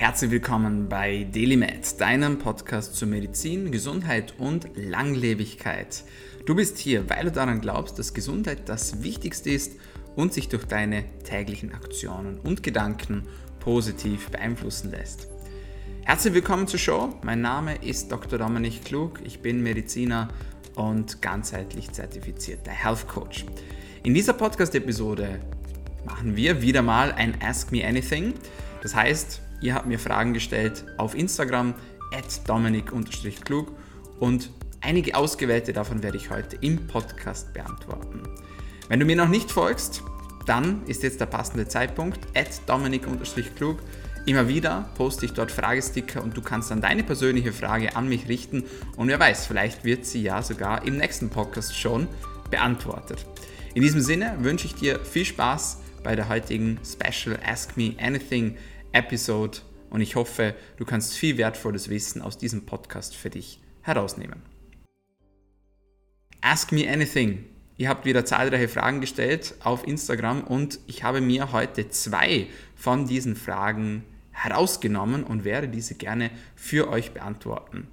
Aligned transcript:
Herzlich 0.00 0.30
willkommen 0.30 0.88
bei 0.88 1.26
DailyMed, 1.30 2.00
deinem 2.00 2.38
Podcast 2.38 2.94
zur 2.94 3.06
Medizin, 3.06 3.70
Gesundheit 3.70 4.32
und 4.38 4.66
Langlebigkeit. 4.74 6.04
Du 6.46 6.54
bist 6.54 6.78
hier, 6.78 7.10
weil 7.10 7.24
du 7.24 7.32
daran 7.32 7.60
glaubst, 7.60 7.98
dass 7.98 8.14
Gesundheit 8.14 8.60
das 8.64 9.02
Wichtigste 9.02 9.50
ist 9.50 9.72
und 10.16 10.32
sich 10.32 10.48
durch 10.48 10.64
deine 10.64 11.04
täglichen 11.24 11.74
Aktionen 11.74 12.38
und 12.38 12.62
Gedanken 12.62 13.24
positiv 13.58 14.30
beeinflussen 14.30 14.90
lässt. 14.90 15.28
Herzlich 16.04 16.32
willkommen 16.32 16.66
zur 16.66 16.80
Show. 16.80 17.14
Mein 17.22 17.42
Name 17.42 17.76
ist 17.84 18.10
Dr. 18.10 18.38
Dominik 18.38 18.86
Klug. 18.86 19.20
Ich 19.22 19.40
bin 19.40 19.62
Mediziner 19.62 20.28
und 20.76 21.20
ganzheitlich 21.20 21.92
zertifizierter 21.92 22.70
Health 22.70 23.06
Coach. 23.06 23.44
In 24.02 24.14
dieser 24.14 24.32
Podcast-Episode 24.32 25.40
machen 26.06 26.36
wir 26.36 26.62
wieder 26.62 26.80
mal 26.80 27.12
ein 27.12 27.34
Ask 27.42 27.70
Me 27.70 27.86
Anything. 27.86 28.32
Das 28.82 28.94
heißt, 28.94 29.42
Ihr 29.60 29.74
habt 29.74 29.86
mir 29.86 29.98
Fragen 29.98 30.32
gestellt 30.32 30.84
auf 30.96 31.14
Instagram, 31.14 31.74
at 32.12 32.48
dominik-klug 32.48 33.72
und 34.18 34.50
einige 34.80 35.14
ausgewählte 35.14 35.72
davon 35.72 36.02
werde 36.02 36.16
ich 36.16 36.30
heute 36.30 36.56
im 36.60 36.86
Podcast 36.86 37.52
beantworten. 37.52 38.22
Wenn 38.88 39.00
du 39.00 39.06
mir 39.06 39.16
noch 39.16 39.28
nicht 39.28 39.50
folgst, 39.50 40.02
dann 40.46 40.84
ist 40.86 41.02
jetzt 41.02 41.20
der 41.20 41.26
passende 41.26 41.68
Zeitpunkt, 41.68 42.18
at 42.34 42.48
dominik-klug. 42.66 43.78
Immer 44.26 44.48
wieder 44.48 44.90
poste 44.96 45.26
ich 45.26 45.32
dort 45.32 45.50
Fragesticker 45.50 46.22
und 46.22 46.36
du 46.36 46.42
kannst 46.42 46.70
dann 46.70 46.80
deine 46.80 47.02
persönliche 47.02 47.52
Frage 47.52 47.96
an 47.96 48.08
mich 48.08 48.28
richten 48.28 48.64
und 48.96 49.08
wer 49.08 49.18
weiß, 49.18 49.46
vielleicht 49.46 49.84
wird 49.84 50.04
sie 50.04 50.22
ja 50.22 50.42
sogar 50.42 50.86
im 50.86 50.98
nächsten 50.98 51.30
Podcast 51.30 51.78
schon 51.78 52.06
beantwortet. 52.50 53.24
In 53.74 53.82
diesem 53.82 54.00
Sinne 54.00 54.36
wünsche 54.40 54.66
ich 54.66 54.74
dir 54.74 55.00
viel 55.00 55.24
Spaß 55.24 55.78
bei 56.02 56.16
der 56.16 56.28
heutigen 56.28 56.78
Special 56.84 57.38
Ask 57.46 57.76
Me 57.76 57.94
Anything 57.98 58.56
Episode 58.92 59.58
und 59.90 60.00
ich 60.00 60.16
hoffe, 60.16 60.54
du 60.76 60.84
kannst 60.84 61.14
viel 61.14 61.36
wertvolles 61.36 61.88
Wissen 61.88 62.22
aus 62.22 62.38
diesem 62.38 62.66
Podcast 62.66 63.16
für 63.16 63.30
dich 63.30 63.60
herausnehmen. 63.82 64.42
Ask 66.40 66.72
me 66.72 66.88
anything. 66.90 67.44
Ihr 67.76 67.88
habt 67.88 68.04
wieder 68.04 68.24
zahlreiche 68.24 68.68
Fragen 68.68 69.00
gestellt 69.00 69.54
auf 69.62 69.86
Instagram 69.86 70.42
und 70.42 70.78
ich 70.86 71.02
habe 71.02 71.20
mir 71.20 71.52
heute 71.52 71.88
zwei 71.88 72.46
von 72.74 73.06
diesen 73.06 73.36
Fragen 73.36 74.04
herausgenommen 74.32 75.24
und 75.24 75.44
werde 75.44 75.68
diese 75.68 75.94
gerne 75.94 76.30
für 76.56 76.88
euch 76.88 77.12
beantworten. 77.12 77.88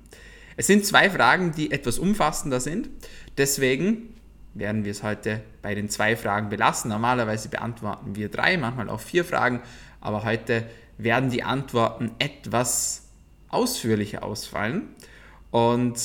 Es 0.56 0.68
sind 0.68 0.86
zwei 0.86 1.10
Fragen, 1.10 1.52
die 1.52 1.72
etwas 1.72 2.00
umfassender 2.00 2.60
sind. 2.60 2.90
Deswegen 3.38 4.16
werden 4.54 4.86
wir 4.86 4.92
es 4.92 5.04
heute 5.04 5.42
bei 5.62 5.76
den 5.76 5.90
zwei 5.90 6.16
Fragen 6.16 6.50
belassen. 6.50 6.90
Normalerweise 6.90 7.50
beantworten 7.50 8.16
wir 8.16 8.30
drei, 8.30 8.58
manchmal 8.58 8.90
auch 8.90 9.00
vier 9.00 9.24
Fragen, 9.24 9.62
aber 10.02 10.24
heute 10.24 10.66
werden 10.98 11.30
die 11.30 11.44
Antworten 11.44 12.12
etwas 12.20 13.04
ausführlicher 13.50 14.24
ausfallen. 14.24 14.84
Und 15.52 16.00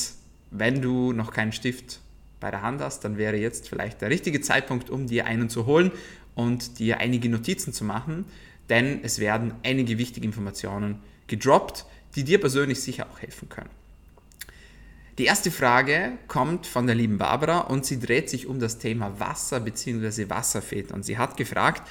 wenn 0.51 0.81
du 0.81 1.13
noch 1.13 1.31
keinen 1.31 1.51
Stift 1.51 1.99
bei 2.39 2.51
der 2.51 2.61
Hand 2.61 2.81
hast, 2.81 3.03
dann 3.03 3.17
wäre 3.17 3.37
jetzt 3.37 3.69
vielleicht 3.69 4.01
der 4.01 4.09
richtige 4.09 4.41
Zeitpunkt, 4.41 4.89
um 4.89 5.07
dir 5.07 5.25
einen 5.25 5.49
zu 5.49 5.65
holen 5.65 5.91
und 6.35 6.79
dir 6.79 6.99
einige 6.99 7.29
Notizen 7.29 7.73
zu 7.73 7.83
machen, 7.83 8.25
denn 8.69 8.99
es 9.03 9.19
werden 9.19 9.53
einige 9.63 9.97
wichtige 9.97 10.25
Informationen 10.25 10.99
gedroppt, 11.27 11.85
die 12.15 12.23
dir 12.23 12.39
persönlich 12.39 12.81
sicher 12.81 13.07
auch 13.11 13.19
helfen 13.19 13.49
können. 13.49 13.69
Die 15.19 15.25
erste 15.25 15.51
Frage 15.51 16.13
kommt 16.27 16.65
von 16.65 16.87
der 16.87 16.95
lieben 16.95 17.19
Barbara 17.19 17.59
und 17.59 17.85
sie 17.85 17.99
dreht 17.99 18.29
sich 18.29 18.47
um 18.47 18.59
das 18.59 18.79
Thema 18.79 19.19
Wasser 19.19 19.59
bzw. 19.59 20.29
Wasserfilter. 20.29 20.95
Und 20.95 21.05
sie 21.05 21.19
hat 21.19 21.37
gefragt, 21.37 21.87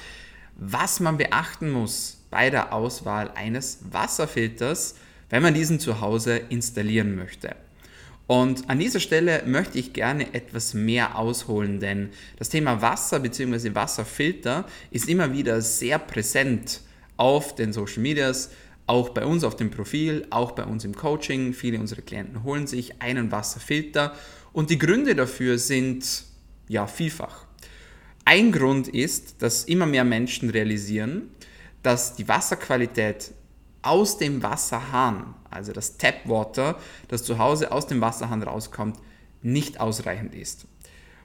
was 0.57 0.99
man 0.99 1.17
beachten 1.17 1.71
muss 1.71 2.22
bei 2.33 2.49
der 2.49 2.73
Auswahl 2.73 3.29
eines 3.35 3.77
Wasserfilters, 3.91 4.95
wenn 5.29 5.43
man 5.43 5.53
diesen 5.53 5.79
zu 5.79 6.01
Hause 6.01 6.41
installieren 6.49 7.15
möchte. 7.15 7.55
Und 8.25 8.67
an 8.71 8.79
dieser 8.79 8.99
Stelle 8.99 9.43
möchte 9.45 9.77
ich 9.77 9.93
gerne 9.93 10.33
etwas 10.33 10.73
mehr 10.73 11.19
ausholen, 11.19 11.79
denn 11.79 12.09
das 12.39 12.49
Thema 12.49 12.81
Wasser 12.81 13.19
bzw. 13.19 13.75
Wasserfilter 13.75 14.65
ist 14.89 15.07
immer 15.07 15.31
wieder 15.31 15.61
sehr 15.61 15.99
präsent 15.99 16.81
auf 17.17 17.53
den 17.53 17.71
Social 17.71 18.01
Medias, 18.01 18.49
auch 18.87 19.09
bei 19.09 19.23
uns 19.23 19.43
auf 19.43 19.55
dem 19.55 19.69
Profil, 19.69 20.25
auch 20.31 20.53
bei 20.53 20.63
uns 20.63 20.85
im 20.85 20.95
Coaching. 20.95 21.53
Viele 21.53 21.79
unserer 21.79 22.01
Klienten 22.01 22.43
holen 22.43 22.65
sich 22.65 22.99
einen 22.99 23.31
Wasserfilter 23.31 24.15
und 24.53 24.71
die 24.71 24.79
Gründe 24.79 25.13
dafür 25.13 25.59
sind 25.59 26.23
ja 26.67 26.87
vielfach. 26.87 27.45
Ein 28.25 28.51
Grund 28.51 28.87
ist, 28.87 29.43
dass 29.43 29.65
immer 29.65 29.85
mehr 29.85 30.03
Menschen 30.03 30.49
realisieren, 30.49 31.29
dass 31.83 32.15
die 32.15 32.27
Wasserqualität 32.27 33.31
aus 33.81 34.17
dem 34.17 34.41
Wasserhahn, 34.41 35.35
also 35.49 35.73
das 35.73 35.97
Tapwater, 35.97 36.79
das 37.09 37.23
zu 37.23 37.37
Hause 37.37 37.71
aus 37.71 37.85
dem 37.85 38.01
Wasserhahn 38.01 38.41
rauskommt, 38.41 38.97
nicht 39.41 39.79
ausreichend 39.79 40.33
ist. 40.33 40.65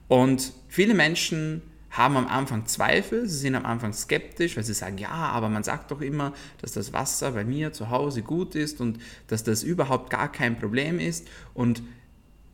Und 0.09 0.53
viele 0.69 0.95
Menschen 0.95 1.63
haben 1.91 2.17
am 2.17 2.27
Anfang 2.27 2.67
Zweifel, 2.67 3.29
sie 3.29 3.39
sind 3.39 3.55
am 3.55 3.65
Anfang 3.65 3.93
skeptisch, 3.93 4.57
weil 4.57 4.65
sie 4.65 4.75
sagen, 4.75 4.99
ja, 4.99 5.09
aber 5.09 5.49
man 5.49 5.63
sagt 5.63 5.91
doch 5.91 6.01
immer, 6.01 6.35
dass 6.61 6.73
das 6.73 6.93
Wasser 6.93 7.33
bei 7.33 7.45
mir 7.45 7.73
zu 7.73 7.91
Hause 7.91 8.23
gut 8.23 8.55
ist 8.55 8.81
und 8.81 8.99
dass 9.29 9.45
das 9.45 9.63
überhaupt 9.63 10.11
gar 10.11 10.31
kein 10.31 10.59
Problem 10.59 10.99
ist. 10.99 11.29
Und 11.55 11.83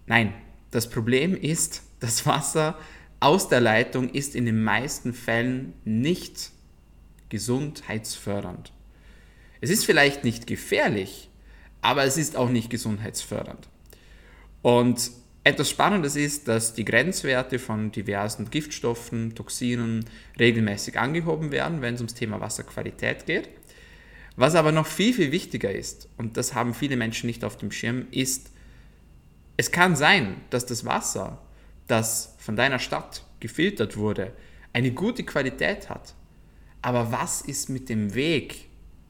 nein, 0.07 0.33
das 0.71 0.89
Problem 0.89 1.37
ist, 1.37 1.83
das 2.01 2.27
Wasser 2.27 2.79
aus 3.21 3.49
der 3.49 3.61
Leitung 3.61 4.11
ist 4.11 4.35
in 4.35 4.45
den 4.45 4.63
meisten 4.63 5.15
Fällen 5.15 5.73
nicht 5.85 6.51
gesundheitsfördernd. 7.29 8.73
Es 9.61 9.71
ist 9.71 9.85
vielleicht 9.85 10.25
nicht 10.25 10.47
gefährlich, 10.47 11.31
aber 11.81 12.05
es 12.05 12.17
ist 12.17 12.37
auch 12.37 12.51
nicht 12.51 12.71
gesundheitsfördernd. 12.71 13.69
Und 14.63 15.11
etwas 15.45 15.69
Spannendes 15.69 16.17
ist, 16.17 16.49
dass 16.49 16.73
die 16.73 16.87
Grenzwerte 16.87 17.59
von 17.59 17.93
diversen 17.93 18.51
Giftstoffen, 18.51 19.35
Toxinen 19.35 20.07
regelmäßig 20.39 20.99
angehoben 20.99 21.53
werden, 21.53 21.83
wenn 21.83 21.95
es 21.95 22.01
ums 22.01 22.15
Thema 22.15 22.41
Wasserqualität 22.41 23.27
geht. 23.27 23.51
Was 24.37 24.55
aber 24.55 24.73
noch 24.73 24.87
viel, 24.87 25.13
viel 25.13 25.33
wichtiger 25.33 25.71
ist, 25.71 26.09
und 26.17 26.39
das 26.39 26.55
haben 26.55 26.73
viele 26.75 26.97
Menschen 26.97 27.27
nicht 27.27 27.45
auf 27.45 27.59
dem 27.59 27.71
Schirm, 27.71 28.07
ist, 28.11 28.51
es 29.57 29.71
kann 29.71 29.95
sein, 29.95 30.37
dass 30.51 30.67
das 30.67 30.85
Wasser, 30.85 31.41
das 31.87 32.35
von 32.39 32.57
deiner 32.57 32.79
Stadt 32.79 33.23
gefiltert 33.39 33.97
wurde, 33.97 34.33
eine 34.73 34.91
gute 34.91 35.25
Qualität 35.25 35.91
hat, 35.91 36.15
aber 36.85 37.11
was 37.11 37.41
ist 37.41 37.71
mit 37.71 37.89
dem 37.89 38.15
Weg, 38.15 38.67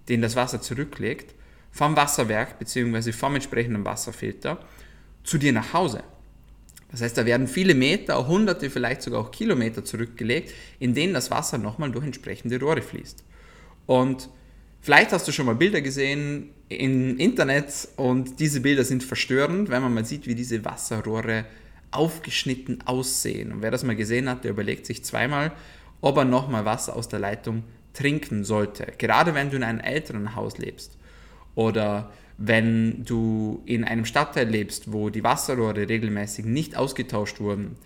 den 0.08 0.22
das 0.22 0.36
Wasser 0.36 0.62
zurücklegt, 0.62 1.34
vom 1.72 1.96
Wasserwerk 1.96 2.56
bzw. 2.60 3.10
vom 3.10 3.34
entsprechenden 3.34 3.84
Wasserfilter 3.84 4.60
zu 5.24 5.38
dir 5.38 5.52
nach 5.52 5.72
Hause? 5.72 6.04
Das 6.92 7.02
heißt, 7.02 7.18
da 7.18 7.26
werden 7.26 7.48
viele 7.48 7.74
Meter, 7.74 8.28
hunderte, 8.28 8.70
vielleicht 8.70 9.02
sogar 9.02 9.22
auch 9.22 9.32
Kilometer 9.32 9.84
zurückgelegt, 9.84 10.54
in 10.78 10.94
denen 10.94 11.14
das 11.14 11.32
Wasser 11.32 11.58
nochmal 11.58 11.90
durch 11.90 12.04
entsprechende 12.04 12.60
Rohre 12.60 12.80
fließt. 12.80 13.24
Und 13.86 14.28
vielleicht 14.80 15.10
hast 15.10 15.26
du 15.26 15.32
schon 15.32 15.46
mal 15.46 15.56
Bilder 15.56 15.80
gesehen 15.80 16.50
im 16.68 17.18
Internet 17.18 17.88
und 17.96 18.38
diese 18.38 18.60
Bilder 18.60 18.84
sind 18.84 19.02
verstörend, 19.02 19.68
wenn 19.68 19.82
man 19.82 19.92
mal 19.92 20.04
sieht, 20.04 20.28
wie 20.28 20.36
diese 20.36 20.64
Wasserrohre 20.64 21.44
aufgeschnitten 21.90 22.82
aussehen. 22.86 23.50
Und 23.50 23.62
wer 23.62 23.72
das 23.72 23.82
mal 23.82 23.96
gesehen 23.96 24.28
hat, 24.28 24.44
der 24.44 24.52
überlegt 24.52 24.86
sich 24.86 25.04
zweimal, 25.04 25.50
ob 26.04 26.18
er 26.18 26.26
nochmal 26.26 26.66
Wasser 26.66 26.96
aus 26.96 27.08
der 27.08 27.18
Leitung 27.18 27.64
trinken 27.94 28.44
sollte. 28.44 28.92
Gerade 28.98 29.34
wenn 29.34 29.48
du 29.48 29.56
in 29.56 29.62
einem 29.62 29.80
älteren 29.80 30.36
Haus 30.36 30.58
lebst 30.58 30.98
oder 31.54 32.12
wenn 32.36 33.04
du 33.06 33.62
in 33.64 33.84
einem 33.84 34.04
Stadtteil 34.04 34.46
lebst, 34.46 34.92
wo 34.92 35.08
die 35.08 35.24
Wasserrohre 35.24 35.88
regelmäßig 35.88 36.44
nicht 36.44 36.76
ausgetauscht 36.76 37.40
wurden, 37.40 37.76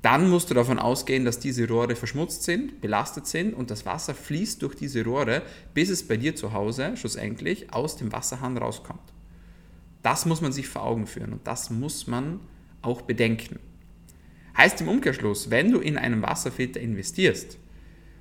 dann 0.00 0.30
musst 0.30 0.48
du 0.48 0.54
davon 0.54 0.78
ausgehen, 0.78 1.26
dass 1.26 1.38
diese 1.38 1.68
Rohre 1.68 1.96
verschmutzt 1.96 2.44
sind, 2.44 2.80
belastet 2.80 3.26
sind 3.26 3.52
und 3.52 3.70
das 3.70 3.84
Wasser 3.84 4.14
fließt 4.14 4.62
durch 4.62 4.74
diese 4.74 5.04
Rohre, 5.04 5.42
bis 5.74 5.90
es 5.90 6.08
bei 6.08 6.16
dir 6.16 6.34
zu 6.36 6.54
Hause 6.54 6.96
schlussendlich 6.96 7.74
aus 7.74 7.98
dem 7.98 8.10
Wasserhahn 8.10 8.56
rauskommt. 8.56 9.12
Das 10.02 10.24
muss 10.24 10.40
man 10.40 10.52
sich 10.52 10.66
vor 10.66 10.84
Augen 10.84 11.06
führen 11.06 11.34
und 11.34 11.46
das 11.46 11.68
muss 11.68 12.06
man 12.06 12.40
auch 12.80 13.02
bedenken. 13.02 13.58
Heißt 14.56 14.80
im 14.80 14.88
Umkehrschluss, 14.88 15.50
wenn 15.50 15.70
du 15.70 15.80
in 15.80 15.98
einen 15.98 16.22
Wasserfilter 16.22 16.80
investierst, 16.80 17.58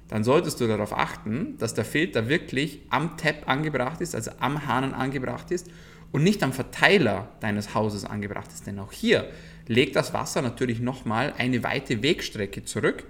dann 0.08 0.24
solltest 0.24 0.60
du 0.60 0.68
darauf 0.68 0.98
achten, 0.98 1.58
dass 1.58 1.74
der 1.74 1.86
Filter 1.86 2.30
wirklich 2.30 2.82
am 2.90 3.18
Tap 3.18 3.48
angebracht 3.48 4.02
ist, 4.02 4.16
also 4.16 4.32
am 4.40 4.68
Hahn 4.68 4.94
angebracht 4.94 5.52
ist 5.52 5.70
und 6.12 6.24
nicht 6.24 6.44
am 6.44 6.54
Verteiler 6.54 7.30
deines 7.40 7.74
Hauses 7.74 8.06
angebracht 8.06 8.52
ist. 8.54 8.68
Denn 8.68 8.80
auch 8.80 8.92
hier 8.92 9.30
legt 9.68 9.96
das 9.96 10.14
Wasser 10.14 10.42
natürlich 10.42 10.80
nochmal 10.80 11.34
eine 11.38 11.64
weite 11.64 12.04
Wegstrecke 12.04 12.64
zurück 12.64 13.06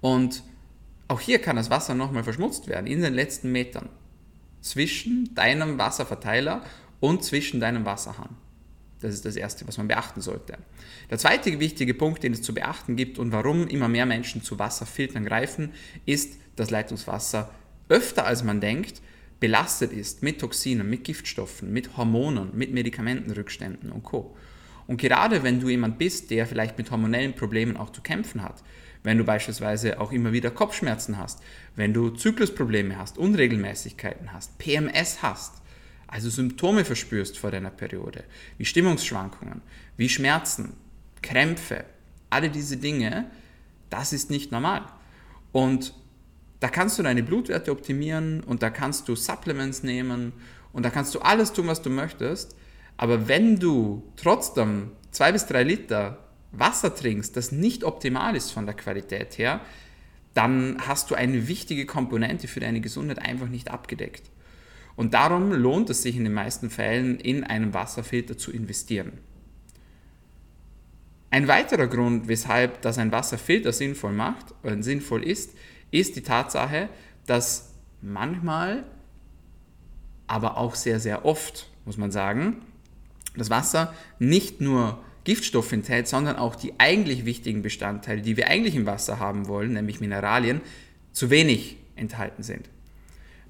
und 0.00 0.42
auch 1.08 1.20
hier 1.20 1.40
kann 1.40 1.56
das 1.56 1.70
Wasser 1.70 1.94
nochmal 1.94 2.22
verschmutzt 2.22 2.68
werden 2.68 2.86
in 2.86 3.00
den 3.00 3.14
letzten 3.14 3.50
Metern 3.50 3.88
zwischen 4.60 5.34
deinem 5.34 5.78
Wasserverteiler 5.78 6.62
und 7.00 7.24
zwischen 7.24 7.60
deinem 7.60 7.84
Wasserhahn. 7.84 8.36
Das 9.00 9.14
ist 9.14 9.24
das 9.24 9.36
Erste, 9.36 9.66
was 9.66 9.78
man 9.78 9.88
beachten 9.88 10.20
sollte. 10.20 10.58
Der 11.10 11.18
zweite 11.18 11.58
wichtige 11.58 11.94
Punkt, 11.94 12.22
den 12.22 12.32
es 12.32 12.42
zu 12.42 12.52
beachten 12.52 12.96
gibt 12.96 13.18
und 13.18 13.32
warum 13.32 13.66
immer 13.66 13.88
mehr 13.88 14.06
Menschen 14.06 14.42
zu 14.42 14.58
Wasserfiltern 14.58 15.24
greifen, 15.24 15.72
ist, 16.04 16.38
dass 16.56 16.70
Leitungswasser 16.70 17.50
öfter 17.88 18.26
als 18.26 18.44
man 18.44 18.60
denkt 18.60 19.00
belastet 19.40 19.92
ist 19.92 20.22
mit 20.22 20.38
Toxinen, 20.38 20.88
mit 20.88 21.02
Giftstoffen, 21.02 21.72
mit 21.72 21.96
Hormonen, 21.96 22.50
mit 22.54 22.72
Medikamentenrückständen 22.72 23.90
und 23.90 24.02
Co. 24.04 24.36
Und 24.86 25.00
gerade 25.00 25.42
wenn 25.42 25.60
du 25.60 25.68
jemand 25.68 25.98
bist, 25.98 26.30
der 26.30 26.46
vielleicht 26.46 26.76
mit 26.76 26.90
hormonellen 26.90 27.34
Problemen 27.34 27.76
auch 27.76 27.90
zu 27.90 28.02
kämpfen 28.02 28.42
hat, 28.42 28.62
wenn 29.02 29.16
du 29.16 29.24
beispielsweise 29.24 29.98
auch 29.98 30.12
immer 30.12 30.32
wieder 30.32 30.50
Kopfschmerzen 30.50 31.16
hast, 31.16 31.40
wenn 31.74 31.94
du 31.94 32.10
Zyklusprobleme 32.10 32.98
hast, 32.98 33.16
Unregelmäßigkeiten 33.16 34.32
hast, 34.32 34.58
PMS 34.58 35.22
hast, 35.22 35.59
also 36.10 36.28
Symptome 36.28 36.84
verspürst 36.84 37.38
vor 37.38 37.52
deiner 37.52 37.70
Periode, 37.70 38.24
wie 38.58 38.64
Stimmungsschwankungen, 38.64 39.62
wie 39.96 40.08
Schmerzen, 40.08 40.72
Krämpfe, 41.22 41.84
alle 42.30 42.50
diese 42.50 42.76
Dinge, 42.76 43.30
das 43.90 44.12
ist 44.12 44.28
nicht 44.28 44.50
normal. 44.50 44.82
Und 45.52 45.94
da 46.58 46.68
kannst 46.68 46.98
du 46.98 47.04
deine 47.04 47.22
Blutwerte 47.22 47.70
optimieren 47.70 48.42
und 48.42 48.60
da 48.62 48.70
kannst 48.70 49.08
du 49.08 49.14
Supplements 49.14 49.84
nehmen 49.84 50.32
und 50.72 50.84
da 50.84 50.90
kannst 50.90 51.14
du 51.14 51.20
alles 51.20 51.52
tun, 51.52 51.68
was 51.68 51.80
du 51.80 51.90
möchtest. 51.90 52.56
Aber 52.96 53.28
wenn 53.28 53.60
du 53.60 54.02
trotzdem 54.16 54.90
zwei 55.12 55.30
bis 55.30 55.46
drei 55.46 55.62
Liter 55.62 56.18
Wasser 56.50 56.92
trinkst, 56.92 57.36
das 57.36 57.52
nicht 57.52 57.84
optimal 57.84 58.34
ist 58.34 58.50
von 58.50 58.66
der 58.66 58.74
Qualität 58.74 59.38
her, 59.38 59.60
dann 60.34 60.76
hast 60.88 61.10
du 61.12 61.14
eine 61.14 61.46
wichtige 61.46 61.86
Komponente 61.86 62.48
für 62.48 62.58
deine 62.58 62.80
Gesundheit 62.80 63.20
einfach 63.20 63.48
nicht 63.48 63.70
abgedeckt. 63.70 64.24
Und 64.96 65.14
darum 65.14 65.52
lohnt 65.52 65.90
es 65.90 66.02
sich 66.02 66.16
in 66.16 66.24
den 66.24 66.34
meisten 66.34 66.70
Fällen, 66.70 67.18
in 67.18 67.44
einen 67.44 67.74
Wasserfilter 67.74 68.36
zu 68.36 68.52
investieren. 68.52 69.12
Ein 71.30 71.46
weiterer 71.46 71.86
Grund, 71.86 72.26
weshalb 72.26 72.82
das 72.82 72.98
ein 72.98 73.12
Wasserfilter 73.12 73.72
sinnvoll 73.72 74.12
macht 74.12 74.54
oder 74.64 74.82
sinnvoll 74.82 75.22
ist, 75.22 75.54
ist 75.92 76.16
die 76.16 76.22
Tatsache, 76.22 76.88
dass 77.26 77.72
manchmal, 78.02 78.84
aber 80.26 80.56
auch 80.56 80.74
sehr, 80.74 80.98
sehr 80.98 81.24
oft, 81.24 81.68
muss 81.84 81.96
man 81.96 82.10
sagen, 82.10 82.56
das 83.36 83.48
Wasser 83.48 83.94
nicht 84.18 84.60
nur 84.60 84.98
Giftstoffe 85.22 85.72
enthält, 85.72 86.08
sondern 86.08 86.36
auch 86.36 86.56
die 86.56 86.72
eigentlich 86.78 87.24
wichtigen 87.24 87.62
Bestandteile, 87.62 88.22
die 88.22 88.36
wir 88.36 88.48
eigentlich 88.48 88.74
im 88.74 88.86
Wasser 88.86 89.20
haben 89.20 89.46
wollen, 89.46 89.72
nämlich 89.74 90.00
Mineralien, 90.00 90.60
zu 91.12 91.30
wenig 91.30 91.76
enthalten 91.94 92.42
sind. 92.42 92.68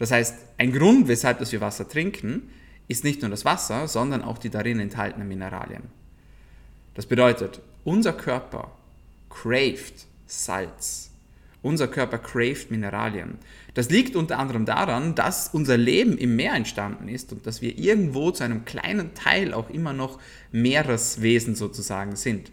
Das 0.00 0.11
heißt, 0.11 0.35
ein 0.56 0.73
Grund, 0.73 1.08
weshalb 1.08 1.41
dass 1.41 1.52
wir 1.52 1.61
Wasser 1.61 1.87
trinken, 1.87 2.49
ist 2.88 3.05
nicht 3.05 3.20
nur 3.20 3.31
das 3.31 3.44
Wasser, 3.44 3.87
sondern 3.87 4.23
auch 4.23 4.38
die 4.38 4.49
darin 4.49 4.81
enthaltenen 4.81 5.29
Mineralien. 5.29 5.82
Das 6.94 7.05
bedeutet, 7.05 7.61
unser 7.85 8.14
Körper 8.14 8.70
craved 9.29 10.06
Salz. 10.26 11.11
Unser 11.61 11.87
Körper 11.87 12.17
craved 12.17 12.70
Mineralien. 12.70 13.37
Das 13.75 13.91
liegt 13.91 14.17
unter 14.17 14.38
anderem 14.38 14.64
daran, 14.64 15.14
dass 15.14 15.49
unser 15.52 15.76
Leben 15.76 16.17
im 16.17 16.35
Meer 16.35 16.55
entstanden 16.55 17.06
ist 17.06 17.31
und 17.32 17.47
dass 17.47 17.61
wir 17.61 17.76
irgendwo 17.79 18.31
zu 18.31 18.43
einem 18.43 18.64
kleinen 18.64 19.12
Teil 19.12 19.52
auch 19.52 19.69
immer 19.69 19.93
noch 19.93 20.19
Meereswesen 20.50 21.56
sozusagen 21.56 22.17
sind. 22.17 22.50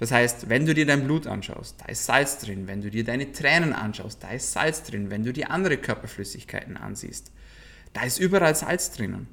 Das 0.00 0.12
heißt, 0.12 0.48
wenn 0.48 0.64
du 0.64 0.72
dir 0.72 0.86
dein 0.86 1.04
Blut 1.04 1.26
anschaust, 1.26 1.76
da 1.78 1.84
ist 1.84 2.06
Salz 2.06 2.38
drin. 2.38 2.66
Wenn 2.66 2.80
du 2.80 2.90
dir 2.90 3.04
deine 3.04 3.32
Tränen 3.32 3.74
anschaust, 3.74 4.22
da 4.22 4.30
ist 4.30 4.50
Salz 4.50 4.82
drin. 4.82 5.10
Wenn 5.10 5.24
du 5.24 5.32
dir 5.34 5.50
andere 5.50 5.76
Körperflüssigkeiten 5.76 6.78
ansiehst, 6.78 7.30
da 7.92 8.04
ist 8.04 8.18
überall 8.18 8.54
Salz 8.54 8.92
drinnen. 8.92 9.28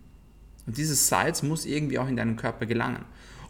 Und 0.66 0.76
dieses 0.76 1.08
Salz 1.08 1.42
muss 1.42 1.66
irgendwie 1.66 2.00
auch 2.00 2.10
in 2.10 2.18
deinen 2.18 2.36
Körper 2.36 2.66
gelangen. 2.66 3.06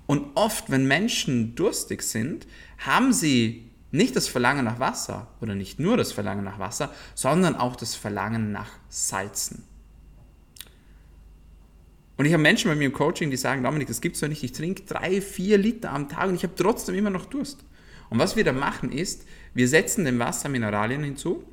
Und 0.06 0.28
oft, 0.36 0.69
wenn 0.69 0.88
Menschen 0.88 1.56
durstig 1.56 2.04
sind, 2.04 2.46
haben 2.78 3.12
sie 3.12 3.72
nicht 3.90 4.16
das 4.16 4.28
Verlangen 4.28 4.66
nach 4.66 4.80
Wasser 4.80 5.25
oder 5.42 5.56
nicht 5.56 5.80
nur 5.80 5.98
das 5.98 6.12
Verlangen 6.12 6.44
nach 6.44 6.60
Wasser, 6.60 6.94
sondern 7.16 7.56
auch 7.56 7.75
das 7.75 7.96
Verlangen 7.96 8.52
nach 8.52 8.70
Salzen. 8.90 9.63
Und 12.18 12.25
ich 12.25 12.34
habe 12.34 12.42
Menschen 12.42 12.69
bei 12.69 12.75
mir 12.75 12.86
im 12.86 12.94
Coaching, 12.94 13.30
die 13.30 13.38
sagen, 13.38 13.64
Dominik, 13.64 13.88
das 13.88 14.02
gibt 14.02 14.16
es 14.16 14.22
doch 14.22 14.28
nicht, 14.28 14.44
ich 14.44 14.52
trinke 14.52 14.84
drei, 14.84 15.22
vier 15.22 15.58
Liter 15.58 15.92
am 15.92 16.10
Tag 16.10 16.30
und 16.30 16.36
ich 16.36 16.44
habe 16.44 16.56
trotzdem 16.56 16.96
immer 16.96 17.12
noch 17.12 17.25
Durst. 17.25 17.64
Und 18.10 18.19
was 18.19 18.36
wir 18.36 18.44
da 18.44 18.54
machen 18.54 18.92
ist, 18.92 19.25
wir 19.54 19.68
setzen 19.68 20.06
dem 20.06 20.18
Wasser 20.18 20.50
Mineralien 20.50 21.04
hinzu 21.04 21.44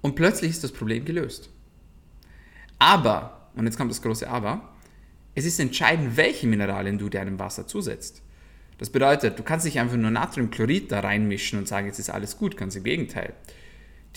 und 0.00 0.14
plötzlich 0.14 0.50
ist 0.50 0.62
das 0.62 0.72
Problem 0.72 1.04
gelöst. 1.04 1.50
Aber, 2.78 3.50
und 3.56 3.66
jetzt 3.66 3.76
kommt 3.76 3.90
das 3.90 4.02
große 4.02 4.28
Aber, 4.28 4.72
es 5.34 5.44
ist 5.44 5.58
entscheidend, 5.58 6.16
welche 6.16 6.46
Mineralien 6.46 6.98
du 6.98 7.08
deinem 7.08 7.38
Wasser 7.38 7.66
zusetzt. 7.66 8.22
Das 8.78 8.90
bedeutet, 8.90 9.38
du 9.38 9.42
kannst 9.42 9.66
nicht 9.66 9.80
einfach 9.80 9.96
nur 9.96 10.10
Natriumchlorid 10.10 10.92
da 10.92 11.00
reinmischen 11.00 11.58
und 11.58 11.66
sagen, 11.66 11.86
jetzt 11.86 11.98
ist 11.98 12.10
alles 12.10 12.36
gut, 12.36 12.56
ganz 12.56 12.76
im 12.76 12.84
Gegenteil. 12.84 13.34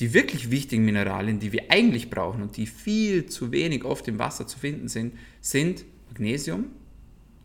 Die 0.02 0.16
wirklich 0.16 0.50
wichtigen 0.50 0.84
Mineralien, 0.84 1.38
die 1.38 1.52
wir 1.52 1.70
eigentlich 1.70 2.10
brauchen 2.10 2.42
und 2.42 2.58
die 2.58 2.66
viel 2.66 3.28
zu 3.28 3.52
wenig 3.52 3.86
oft 3.86 4.08
im 4.08 4.18
Wasser 4.18 4.48
zu 4.48 4.58
finden 4.58 4.88
sind, 4.88 5.14
sind 5.42 5.86
Magnesium 6.10 6.66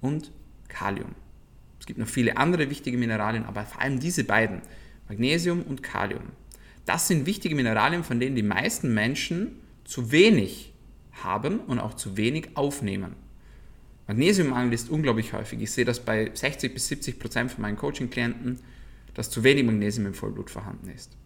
und 0.01 0.33
Kalium. 0.69 1.15
Es 1.79 1.85
gibt 1.85 1.99
noch 1.99 2.09
viele 2.09 2.39
andere 2.39 2.71
wichtige 2.71 2.97
Mineralien, 2.97 3.45
aber 3.45 3.65
vor 3.65 3.83
allem 3.83 4.01
diese 4.01 4.25
beiden, 4.25 4.63
Magnesium 5.07 5.65
und 5.65 5.83
Kalium. 5.83 6.23
Das 6.87 7.09
sind 7.09 7.27
wichtige 7.27 7.55
Mineralien, 7.55 8.03
von 8.03 8.21
denen 8.21 8.37
die 8.37 8.43
meisten 8.43 8.95
Menschen 8.95 9.61
zu 9.85 10.11
wenig 10.11 10.73
haben 11.13 11.61
und 11.61 11.79
auch 11.79 11.93
zu 11.93 12.17
wenig 12.17 12.57
aufnehmen. 12.57 13.17
Magnesiummangel 14.09 14.73
ist 14.73 14.89
unglaublich 14.89 15.35
häufig. 15.35 15.61
Ich 15.61 15.73
sehe 15.73 15.85
das 15.85 16.01
bei 16.01 16.31
60 16.33 16.73
bis 16.73 16.89
70 16.89 17.19
Prozent 17.19 17.53
von 17.53 17.61
meinen 17.61 17.77
Coaching-Klienten, 17.77 18.61
dass 19.13 19.29
zu 19.29 19.45
wenig 19.45 19.67
Magnesium 19.67 20.07
im 20.07 20.15
Vollblut 20.15 20.49
vorhanden 20.49 20.89
ist. 20.89 21.19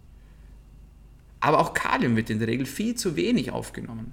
Aber 1.41 1.59
auch 1.59 1.75
Kalium 1.75 2.17
wird 2.17 2.31
in 2.31 2.39
der 2.39 2.49
Regel 2.49 2.67
viel 2.67 2.95
zu 2.95 3.17
wenig 3.17 3.51
aufgenommen. 3.51 4.13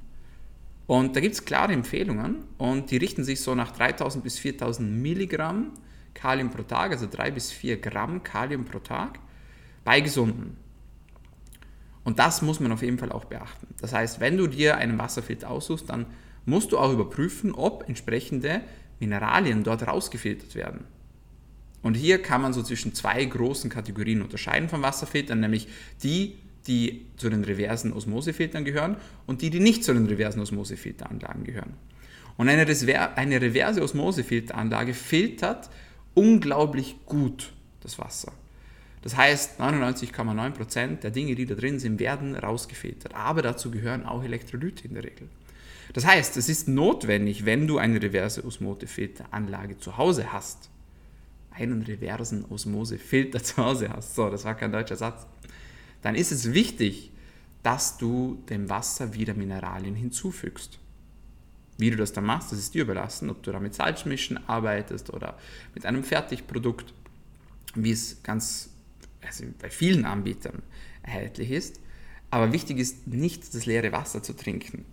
Und 0.87 1.15
da 1.15 1.19
gibt 1.19 1.35
es 1.35 1.43
klare 1.43 1.73
Empfehlungen 1.73 2.45
und 2.57 2.91
die 2.91 2.97
richten 2.97 3.25
sich 3.25 3.41
so 3.41 3.53
nach 3.53 3.71
3000 3.71 4.23
bis 4.23 4.39
4000 4.39 4.89
Milligramm 4.89 5.73
Kalium 6.13 6.49
pro 6.49 6.63
Tag, 6.63 6.91
also 6.91 7.07
3 7.09 7.31
bis 7.31 7.51
4 7.51 7.77
Gramm 7.77 8.23
Kalium 8.23 8.65
pro 8.65 8.79
Tag 8.79 9.19
bei 9.83 10.01
Gesunden. 10.01 10.57
Und 12.03 12.19
das 12.19 12.41
muss 12.41 12.61
man 12.61 12.71
auf 12.71 12.81
jeden 12.81 12.97
Fall 12.97 13.11
auch 13.11 13.25
beachten. 13.25 13.67
Das 13.81 13.91
heißt, 13.91 14.21
wenn 14.21 14.37
du 14.37 14.47
dir 14.47 14.77
einen 14.77 14.97
Wasserfilter 14.97 15.49
aussuchst, 15.49 15.89
dann 15.89 16.05
musst 16.45 16.71
du 16.71 16.77
auch 16.77 16.93
überprüfen, 16.93 17.53
ob 17.53 17.87
entsprechende 17.87 18.61
Mineralien 18.99 19.63
dort 19.63 19.85
rausgefiltert 19.85 20.55
werden. 20.55 20.85
Und 21.83 21.95
hier 21.95 22.21
kann 22.21 22.41
man 22.41 22.53
so 22.53 22.63
zwischen 22.63 22.93
zwei 22.93 23.23
großen 23.23 23.69
Kategorien 23.69 24.21
unterscheiden 24.21 24.69
von 24.69 24.81
Wasserfiltern, 24.81 25.39
nämlich 25.39 25.67
die, 26.01 26.37
die 26.67 27.05
zu 27.17 27.29
den 27.29 27.43
reversen 27.43 27.93
Osmosefiltern 27.93 28.65
gehören 28.65 28.97
und 29.25 29.41
die, 29.41 29.49
die 29.49 29.59
nicht 29.59 29.83
zu 29.83 29.93
den 29.93 30.05
reversen 30.05 30.41
Osmosefilteranlagen 30.41 31.43
gehören. 31.43 31.73
Und 32.37 32.49
eine, 32.49 32.65
eine 33.15 33.41
reverse 33.41 33.81
Osmosefilteranlage 33.81 34.93
filtert 34.93 35.69
unglaublich 36.13 36.97
gut 37.05 37.53
das 37.81 37.97
Wasser. 37.97 38.31
Das 39.01 39.15
heißt, 39.15 39.61
99,9% 39.61 40.99
der 40.99 41.11
Dinge, 41.11 41.35
die 41.35 41.45
da 41.45 41.55
drin 41.55 41.79
sind, 41.79 41.99
werden 41.99 42.35
rausgefiltert. 42.35 43.15
Aber 43.15 43.41
dazu 43.41 43.71
gehören 43.71 44.05
auch 44.05 44.23
Elektrolyte 44.23 44.87
in 44.87 44.95
der 44.95 45.03
Regel. 45.03 45.29
Das 45.93 46.05
heißt, 46.05 46.37
es 46.37 46.49
ist 46.49 46.67
notwendig, 46.67 47.45
wenn 47.45 47.67
du 47.67 47.77
eine 47.77 48.01
reverse 48.01 48.43
Osmosefilteranlage 48.43 49.77
zu 49.77 49.97
Hause 49.97 50.33
hast, 50.33 50.69
einen 51.51 51.81
reversen 51.83 52.45
Osmosefilter 52.45 53.41
zu 53.43 53.57
Hause 53.57 53.89
hast, 53.89 54.15
so, 54.15 54.29
das 54.29 54.45
war 54.45 54.55
kein 54.55 54.71
deutscher 54.71 54.95
Satz, 54.95 55.25
dann 56.01 56.15
ist 56.15 56.31
es 56.31 56.53
wichtig, 56.53 57.11
dass 57.63 57.97
du 57.97 58.41
dem 58.49 58.69
Wasser 58.69 59.13
wieder 59.13 59.33
Mineralien 59.33 59.95
hinzufügst. 59.95 60.79
Wie 61.77 61.91
du 61.91 61.97
das 61.97 62.13
dann 62.13 62.25
machst, 62.25 62.51
das 62.51 62.59
ist 62.59 62.73
dir 62.73 62.83
überlassen, 62.83 63.29
ob 63.29 63.43
du 63.43 63.51
da 63.51 63.59
mit 63.59 63.75
Salzmischen 63.75 64.39
arbeitest 64.47 65.13
oder 65.13 65.37
mit 65.75 65.85
einem 65.85 66.03
Fertigprodukt, 66.03 66.93
wie 67.75 67.91
es 67.91 68.23
ganz 68.23 68.69
also 69.25 69.45
bei 69.59 69.69
vielen 69.69 70.05
Anbietern 70.05 70.63
erhältlich 71.03 71.51
ist. 71.51 71.79
Aber 72.29 72.51
wichtig 72.53 72.77
ist 72.77 73.07
nicht 73.07 73.53
das 73.53 73.65
leere 73.65 73.91
Wasser 73.91 74.23
zu 74.23 74.33
trinken. 74.33 74.85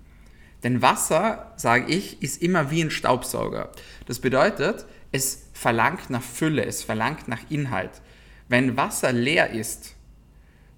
Denn 0.63 0.83
Wasser, 0.83 1.53
sage 1.57 1.93
ich, 1.93 2.23
ist 2.23 2.43
immer 2.43 2.71
wie 2.71 2.83
ein 2.83 2.91
Staubsauger. 2.91 3.71
Das 4.07 4.19
bedeutet, 4.19 4.87
es 5.13 5.47
verlangt 5.53 6.11
nach 6.11 6.23
Fülle, 6.23 6.65
es 6.65 6.83
verlangt 6.83 7.29
nach 7.29 7.51
Inhalt. 7.51 8.03
Wenn 8.49 8.77
Wasser 8.77 9.13
leer 9.13 9.51
ist, 9.51 9.94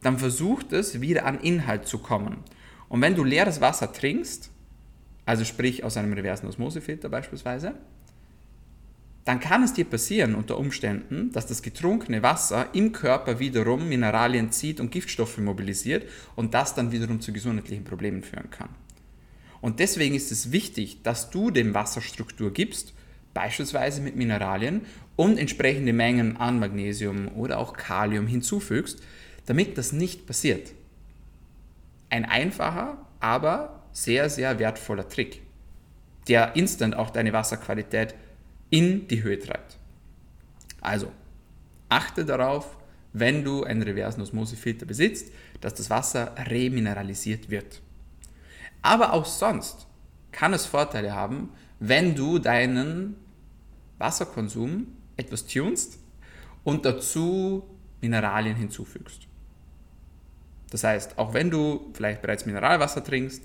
dann 0.03 0.19
versucht 0.19 0.73
es 0.73 1.01
wieder 1.01 1.27
an 1.27 1.41
Inhalt 1.41 1.87
zu 1.87 1.99
kommen. 1.99 2.39
Und 2.89 3.01
wenn 3.01 3.15
du 3.15 3.25
leeres 3.25 3.61
Wasser 3.61 3.93
trinkst, 3.93 4.51
also 5.25 5.45
sprich 5.45 5.83
aus 5.83 5.97
einem 5.97 6.13
reversen 6.13 6.49
Osmosefilter 6.49 7.09
beispielsweise, 7.09 7.75
dann 9.25 9.41
kann 9.41 9.65
es 9.65 9.73
dir 9.73 9.85
passieren 9.85 10.37
unter 10.37 10.57
Umständen, 10.57 11.33
dass 11.33 11.47
das 11.47 11.61
getrunkene 11.61 12.23
Wasser 12.23 12.69
im 12.75 12.93
Körper 12.93 13.41
wiederum 13.41 13.89
Mineralien 13.89 14.53
zieht 14.53 14.79
und 14.79 14.93
Giftstoffe 14.93 15.39
mobilisiert 15.39 16.09
und 16.37 16.55
das 16.55 16.77
dann 16.77 16.93
wiederum 16.93 17.21
zu 17.21 17.33
gesundheitlichen 17.33 17.83
Problemen 17.83 18.23
führen 18.23 18.51
kann. 18.51 18.69
Und 19.61 19.81
deswegen 19.81 20.15
ist 20.15 20.31
es 20.31 20.53
wichtig, 20.53 21.03
dass 21.03 21.31
du 21.31 21.51
dem 21.51 21.75
Wasser 21.75 22.01
Struktur 22.03 22.53
gibst, 22.53 22.95
beispielsweise 23.35 24.01
mit 24.01 24.15
Mineralien 24.15 24.83
und 25.17 25.39
entsprechende 25.39 25.93
Mengen 25.93 26.37
an 26.37 26.61
Magnesium 26.61 27.27
oder 27.35 27.59
auch 27.59 27.73
Kalium 27.73 28.29
hinzufügst, 28.29 29.03
damit 29.47 29.79
das 29.79 29.93
nicht 29.93 30.27
passiert. 30.27 30.73
Ein 32.11 32.25
einfacher, 32.25 32.99
aber 33.21 33.83
sehr, 33.93 34.29
sehr 34.29 34.59
wertvoller 34.59 35.09
Trick, 35.09 35.43
der 36.29 36.55
instant 36.57 36.95
auch 36.95 37.11
deine 37.11 37.33
Wasserqualität 37.33 38.15
in 38.71 39.09
die 39.09 39.23
Höhe 39.23 39.39
treibt. 39.39 39.79
Also, 40.81 41.11
achte 41.89 42.25
darauf, 42.25 42.77
wenn 43.13 43.45
du 43.45 43.65
einen 43.65 43.83
reversen 43.83 44.21
Osmosefilter 44.21 44.85
besitzt, 44.85 45.33
dass 45.61 45.75
das 45.75 45.89
Wasser 45.89 46.35
remineralisiert 46.37 47.49
wird. 47.49 47.81
Aber 48.83 49.15
auch 49.15 49.25
sonst 49.25 49.87
kann 50.33 50.53
es 50.53 50.67
Vorteile 50.67 51.15
haben, 51.15 51.49
wenn 51.81 52.15
du 52.15 52.39
deinen 52.39 53.17
Wasserkonsum 53.99 54.89
etwas 55.17 55.47
tunst 55.47 55.99
und 56.63 56.85
dazu 56.85 57.65
Mineralien 58.01 58.57
hinzufügst. 58.57 59.26
Das 60.71 60.85
heißt, 60.85 61.19
auch 61.19 61.35
wenn 61.35 61.51
du 61.51 61.91
vielleicht 61.95 62.23
bereits 62.23 62.47
Mineralwasser 62.47 63.05
trinkst, 63.05 63.43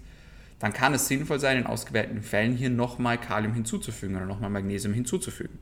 dann 0.60 0.74
kann 0.74 0.94
es 0.94 1.08
sinnvoll 1.08 1.40
sein, 1.40 1.58
in 1.58 1.66
ausgewählten 1.66 2.22
Fällen 2.22 2.56
hier 2.56 2.70
nochmal 2.70 3.20
Kalium 3.20 3.54
hinzuzufügen 3.54 4.16
oder 4.16 4.26
nochmal 4.26 4.50
Magnesium 4.50 4.94
hinzuzufügen. 4.94 5.58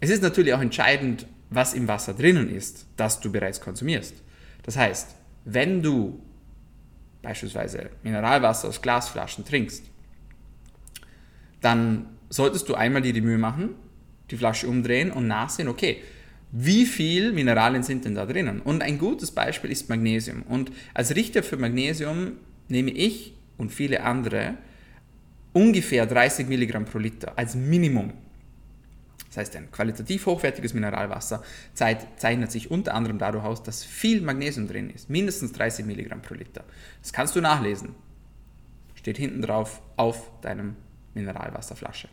Es 0.00 0.10
ist 0.10 0.22
natürlich 0.22 0.54
auch 0.54 0.60
entscheidend, 0.60 1.26
was 1.50 1.74
im 1.74 1.86
Wasser 1.86 2.14
drinnen 2.14 2.48
ist, 2.48 2.86
das 2.96 3.20
du 3.20 3.30
bereits 3.30 3.60
konsumierst. 3.60 4.14
Das 4.62 4.76
heißt, 4.76 5.14
wenn 5.44 5.82
du 5.82 6.20
beispielsweise 7.20 7.90
Mineralwasser 8.02 8.68
aus 8.68 8.82
Glasflaschen 8.82 9.44
trinkst, 9.44 9.84
dann 11.60 12.06
solltest 12.28 12.68
du 12.68 12.74
einmal 12.74 13.02
dir 13.02 13.12
die 13.12 13.20
Mühe 13.20 13.38
machen, 13.38 13.76
die 14.30 14.36
Flasche 14.36 14.66
umdrehen 14.66 15.10
und 15.10 15.26
nachsehen, 15.28 15.68
okay, 15.68 16.02
wie 16.52 16.84
viel 16.84 17.32
Mineralien 17.32 17.82
sind 17.82 18.04
denn 18.04 18.14
da 18.14 18.26
drinnen? 18.26 18.60
Und 18.60 18.82
ein 18.82 18.98
gutes 18.98 19.30
Beispiel 19.30 19.70
ist 19.70 19.88
Magnesium. 19.88 20.42
Und 20.42 20.70
als 20.92 21.16
Richter 21.16 21.42
für 21.42 21.56
Magnesium 21.56 22.32
nehme 22.68 22.90
ich 22.90 23.32
und 23.56 23.72
viele 23.72 24.02
andere 24.02 24.54
ungefähr 25.54 26.04
30 26.04 26.48
Milligramm 26.48 26.84
pro 26.84 26.98
Liter 26.98 27.32
als 27.36 27.54
Minimum. 27.54 28.12
Das 29.28 29.38
heißt, 29.38 29.56
ein 29.56 29.70
qualitativ 29.70 30.26
hochwertiges 30.26 30.74
Mineralwasser 30.74 31.42
zeichnet 31.72 32.52
sich 32.52 32.70
unter 32.70 32.92
anderem 32.92 33.16
dadurch 33.16 33.44
aus, 33.44 33.62
dass 33.62 33.82
viel 33.82 34.20
Magnesium 34.20 34.68
drin 34.68 34.90
ist. 34.90 35.08
Mindestens 35.08 35.52
30 35.52 35.86
Milligramm 35.86 36.20
pro 36.20 36.34
Liter. 36.34 36.64
Das 37.00 37.14
kannst 37.14 37.34
du 37.34 37.40
nachlesen. 37.40 37.94
Steht 38.94 39.16
hinten 39.16 39.40
drauf 39.40 39.80
auf 39.96 40.30
deinem 40.42 40.76
Mineralwasserflasche. 41.14 42.08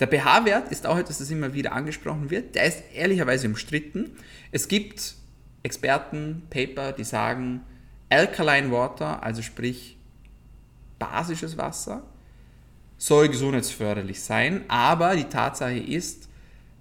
Der 0.00 0.08
pH-Wert 0.08 0.70
ist 0.70 0.86
auch 0.86 0.98
etwas, 0.98 1.18
das 1.18 1.30
immer 1.30 1.54
wieder 1.54 1.72
angesprochen 1.72 2.30
wird. 2.30 2.54
Der 2.54 2.64
ist 2.64 2.82
ehrlicherweise 2.94 3.46
umstritten. 3.46 4.12
Es 4.50 4.68
gibt 4.68 5.14
Experten, 5.62 6.42
Paper, 6.50 6.92
die 6.92 7.04
sagen, 7.04 7.60
Alkaline 8.10 8.70
Water, 8.70 9.22
also 9.22 9.42
sprich 9.42 9.96
basisches 10.98 11.56
Wasser, 11.56 12.02
soll 12.98 13.28
gesundheitsförderlich 13.28 14.20
sein, 14.20 14.64
aber 14.68 15.16
die 15.16 15.24
Tatsache 15.24 15.78
ist, 15.78 16.28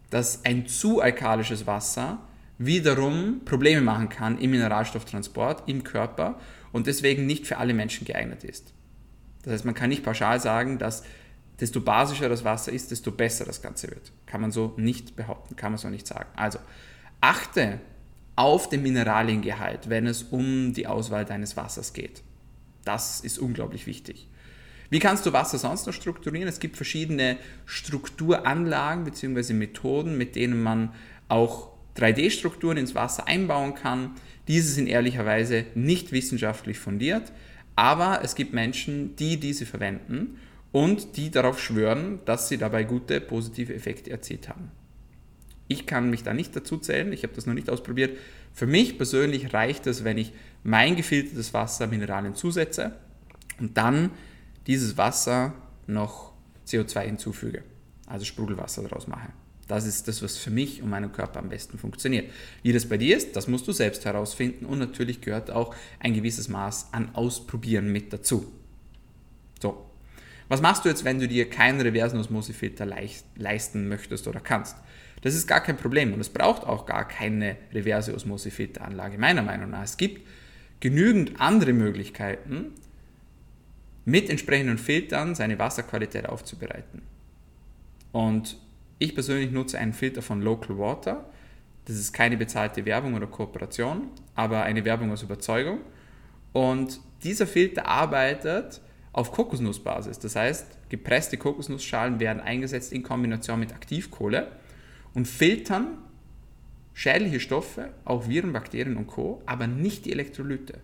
dass 0.09 0.45
ein 0.45 0.67
zu 0.67 1.01
alkalisches 1.01 1.65
Wasser 1.65 2.19
wiederum 2.57 3.41
Probleme 3.45 3.81
machen 3.81 4.09
kann 4.09 4.37
im 4.37 4.51
Mineralstofftransport 4.51 5.67
im 5.67 5.83
Körper 5.83 6.39
und 6.71 6.85
deswegen 6.85 7.25
nicht 7.25 7.47
für 7.47 7.57
alle 7.57 7.73
Menschen 7.73 8.05
geeignet 8.05 8.43
ist. 8.43 8.73
Das 9.43 9.53
heißt, 9.53 9.65
man 9.65 9.73
kann 9.73 9.89
nicht 9.89 10.03
pauschal 10.03 10.39
sagen, 10.39 10.77
dass 10.77 11.03
desto 11.61 11.79
basischer 11.79 12.27
das 12.27 12.43
Wasser 12.43 12.71
ist, 12.71 12.89
desto 12.89 13.11
besser 13.11 13.45
das 13.45 13.61
Ganze 13.61 13.89
wird. 13.89 14.11
Kann 14.25 14.41
man 14.41 14.51
so 14.51 14.73
nicht 14.77 15.15
behaupten, 15.15 15.55
kann 15.55 15.71
man 15.71 15.77
so 15.77 15.89
nicht 15.89 16.07
sagen. 16.07 16.29
Also 16.35 16.59
achte 17.21 17.79
auf 18.35 18.67
den 18.67 18.81
Mineraliengehalt, 18.81 19.87
wenn 19.87 20.07
es 20.07 20.23
um 20.23 20.73
die 20.73 20.87
Auswahl 20.87 21.23
deines 21.23 21.55
Wassers 21.55 21.93
geht. 21.93 22.23
Das 22.83 23.21
ist 23.21 23.37
unglaublich 23.37 23.85
wichtig. 23.85 24.27
Wie 24.89 24.99
kannst 24.99 25.25
du 25.25 25.33
Wasser 25.33 25.59
sonst 25.59 25.85
noch 25.85 25.93
strukturieren? 25.93 26.49
Es 26.49 26.59
gibt 26.59 26.75
verschiedene 26.75 27.37
Strukturanlagen 27.65 29.05
bzw. 29.05 29.53
Methoden, 29.53 30.17
mit 30.17 30.35
denen 30.35 30.61
man 30.61 30.91
auch 31.29 31.69
3D-Strukturen 31.95 32.77
ins 32.77 32.95
Wasser 32.95 33.27
einbauen 33.27 33.75
kann. 33.75 34.15
Diese 34.47 34.69
sind 34.69 34.87
ehrlicherweise 34.87 35.65
nicht 35.75 36.11
wissenschaftlich 36.11 36.79
fundiert, 36.79 37.31
aber 37.75 38.21
es 38.23 38.35
gibt 38.35 38.53
Menschen, 38.53 39.15
die 39.15 39.39
diese 39.39 39.65
verwenden 39.65 40.39
und 40.71 41.17
die 41.17 41.31
darauf 41.31 41.59
schwören, 41.59 42.19
dass 42.25 42.47
sie 42.47 42.57
dabei 42.57 42.83
gute 42.83 43.19
positive 43.21 43.73
Effekte 43.73 44.09
erzielt 44.09 44.49
haben. 44.49 44.71
Ich 45.67 45.85
kann 45.85 46.09
mich 46.09 46.23
da 46.23 46.33
nicht 46.33 46.55
dazu 46.55 46.77
zählen, 46.77 47.13
ich 47.13 47.23
habe 47.23 47.33
das 47.33 47.45
noch 47.45 47.53
nicht 47.53 47.69
ausprobiert. 47.69 48.17
Für 48.53 48.67
mich 48.67 48.97
persönlich 48.97 49.53
reicht 49.53 49.87
es, 49.87 50.03
wenn 50.03 50.17
ich 50.17 50.33
mein 50.63 50.95
gefiltertes 50.95 51.53
Wasser 51.53 51.87
Mineralien 51.87 52.35
zusetze 52.35 52.93
und 53.59 53.77
dann 53.77 54.11
dieses 54.67 54.97
Wasser 54.97 55.53
noch 55.87 56.33
CO2 56.67 57.01
hinzufüge, 57.01 57.63
also 58.05 58.25
Sprudelwasser 58.25 58.83
daraus 58.83 59.07
mache. 59.07 59.29
Das 59.67 59.85
ist 59.85 60.09
das, 60.09 60.21
was 60.21 60.37
für 60.37 60.49
mich 60.49 60.81
und 60.81 60.89
meinen 60.89 61.13
Körper 61.13 61.39
am 61.39 61.47
besten 61.47 61.77
funktioniert. 61.77 62.29
Wie 62.61 62.73
das 62.73 62.85
bei 62.85 62.97
dir 62.97 63.15
ist, 63.15 63.37
das 63.37 63.47
musst 63.47 63.67
du 63.69 63.71
selbst 63.71 64.03
herausfinden 64.03 64.65
und 64.65 64.79
natürlich 64.79 65.21
gehört 65.21 65.49
auch 65.49 65.73
ein 65.99 66.13
gewisses 66.13 66.49
Maß 66.49 66.89
an 66.91 67.15
Ausprobieren 67.15 67.89
mit 67.89 68.11
dazu. 68.11 68.51
So, 69.61 69.85
was 70.51 70.61
machst 70.61 70.83
du 70.83 70.89
jetzt, 70.89 71.05
wenn 71.05 71.17
du 71.17 71.29
dir 71.29 71.49
keinen 71.49 71.79
reversen 71.79 72.19
Osmosefilter 72.19 72.85
leisten 73.37 73.87
möchtest 73.87 74.27
oder 74.27 74.41
kannst? 74.41 74.75
Das 75.21 75.33
ist 75.33 75.47
gar 75.47 75.61
kein 75.61 75.77
Problem 75.77 76.13
und 76.13 76.19
es 76.19 76.27
braucht 76.27 76.63
auch 76.63 76.85
gar 76.85 77.07
keine 77.07 77.55
reverse 77.73 78.13
Osmosefilteranlage, 78.13 79.17
meiner 79.17 79.43
Meinung 79.43 79.69
nach. 79.69 79.83
Es 79.83 79.95
gibt 79.95 80.27
genügend 80.81 81.39
andere 81.39 81.71
Möglichkeiten, 81.71 82.73
mit 84.03 84.29
entsprechenden 84.29 84.77
Filtern 84.77 85.35
seine 85.35 85.57
Wasserqualität 85.57 86.27
aufzubereiten. 86.27 87.01
Und 88.11 88.57
ich 88.99 89.13
persönlich 89.13 89.51
nutze 89.51 89.79
einen 89.79 89.93
Filter 89.93 90.21
von 90.21 90.41
Local 90.41 90.77
Water. 90.77 91.29
Das 91.85 91.95
ist 91.95 92.11
keine 92.11 92.35
bezahlte 92.35 92.83
Werbung 92.85 93.13
oder 93.13 93.27
Kooperation, 93.27 94.09
aber 94.35 94.63
eine 94.63 94.83
Werbung 94.83 95.11
aus 95.11 95.23
Überzeugung. 95.23 95.79
Und 96.51 96.99
dieser 97.23 97.47
Filter 97.47 97.87
arbeitet 97.87 98.81
auf 99.13 99.31
Kokosnussbasis. 99.31 100.19
Das 100.19 100.35
heißt, 100.35 100.89
gepresste 100.89 101.37
Kokosnussschalen 101.37 102.19
werden 102.19 102.41
eingesetzt 102.41 102.93
in 102.93 103.03
Kombination 103.03 103.59
mit 103.59 103.73
Aktivkohle 103.73 104.51
und 105.13 105.27
filtern 105.27 105.97
schädliche 106.93 107.39
Stoffe, 107.39 107.89
auch 108.05 108.27
Viren, 108.27 108.53
Bakterien 108.53 108.97
und 108.97 109.07
Co., 109.07 109.41
aber 109.45 109.67
nicht 109.67 110.05
die 110.05 110.11
Elektrolyte. 110.11 110.79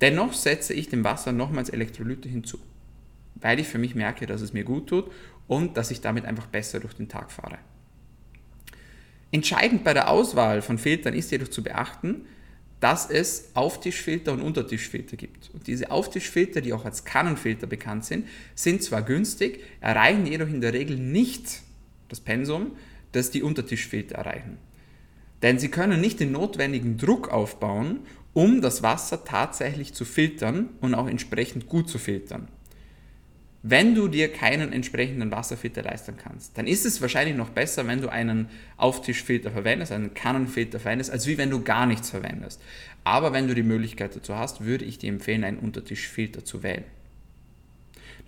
Dennoch 0.00 0.32
setze 0.32 0.74
ich 0.74 0.88
dem 0.88 1.02
Wasser 1.04 1.32
nochmals 1.32 1.70
Elektrolyte 1.70 2.28
hinzu, 2.28 2.58
weil 3.36 3.58
ich 3.58 3.66
für 3.66 3.78
mich 3.78 3.94
merke, 3.94 4.26
dass 4.26 4.40
es 4.40 4.52
mir 4.52 4.64
gut 4.64 4.88
tut 4.88 5.10
und 5.48 5.76
dass 5.76 5.90
ich 5.90 6.00
damit 6.00 6.24
einfach 6.24 6.46
besser 6.46 6.78
durch 6.78 6.94
den 6.94 7.08
Tag 7.08 7.32
fahre. 7.32 7.58
Entscheidend 9.30 9.84
bei 9.84 9.92
der 9.92 10.08
Auswahl 10.10 10.62
von 10.62 10.78
Filtern 10.78 11.14
ist 11.14 11.30
jedoch 11.30 11.48
zu 11.48 11.62
beachten, 11.62 12.26
dass 12.80 13.10
es 13.10 13.50
Auftischfilter 13.54 14.32
und 14.32 14.40
Untertischfilter 14.40 15.16
gibt. 15.16 15.50
Und 15.52 15.66
diese 15.66 15.90
Auftischfilter, 15.90 16.60
die 16.60 16.72
auch 16.72 16.84
als 16.84 17.04
Kannenfilter 17.04 17.66
bekannt 17.66 18.04
sind, 18.04 18.26
sind 18.54 18.82
zwar 18.82 19.02
günstig, 19.02 19.64
erreichen 19.80 20.26
jedoch 20.26 20.48
in 20.48 20.60
der 20.60 20.72
Regel 20.72 20.96
nicht 20.96 21.62
das 22.08 22.20
Pensum, 22.20 22.72
das 23.12 23.30
die 23.30 23.42
Untertischfilter 23.42 24.16
erreichen. 24.16 24.58
Denn 25.42 25.58
sie 25.58 25.68
können 25.68 26.00
nicht 26.00 26.20
den 26.20 26.32
notwendigen 26.32 26.96
Druck 26.98 27.28
aufbauen, 27.28 28.00
um 28.32 28.60
das 28.60 28.82
Wasser 28.82 29.24
tatsächlich 29.24 29.94
zu 29.94 30.04
filtern 30.04 30.68
und 30.80 30.94
auch 30.94 31.08
entsprechend 31.08 31.68
gut 31.68 31.88
zu 31.88 31.98
filtern. 31.98 32.48
Wenn 33.62 33.96
du 33.96 34.06
dir 34.06 34.32
keinen 34.32 34.72
entsprechenden 34.72 35.32
Wasserfilter 35.32 35.82
leisten 35.82 36.16
kannst, 36.16 36.56
dann 36.56 36.68
ist 36.68 36.86
es 36.86 37.02
wahrscheinlich 37.02 37.36
noch 37.36 37.50
besser, 37.50 37.86
wenn 37.88 38.00
du 38.00 38.08
einen 38.08 38.48
Auftischfilter 38.76 39.50
verwendest, 39.50 39.90
einen 39.90 40.14
Kannenfilter 40.14 40.78
verwendest, 40.78 41.10
als 41.10 41.26
wie 41.26 41.38
wenn 41.38 41.50
du 41.50 41.62
gar 41.62 41.86
nichts 41.86 42.10
verwendest. 42.10 42.62
Aber 43.02 43.32
wenn 43.32 43.48
du 43.48 43.54
die 43.54 43.64
Möglichkeit 43.64 44.14
dazu 44.14 44.36
hast, 44.36 44.64
würde 44.64 44.84
ich 44.84 44.98
dir 44.98 45.08
empfehlen, 45.08 45.42
einen 45.42 45.58
Untertischfilter 45.58 46.44
zu 46.44 46.62
wählen. 46.62 46.84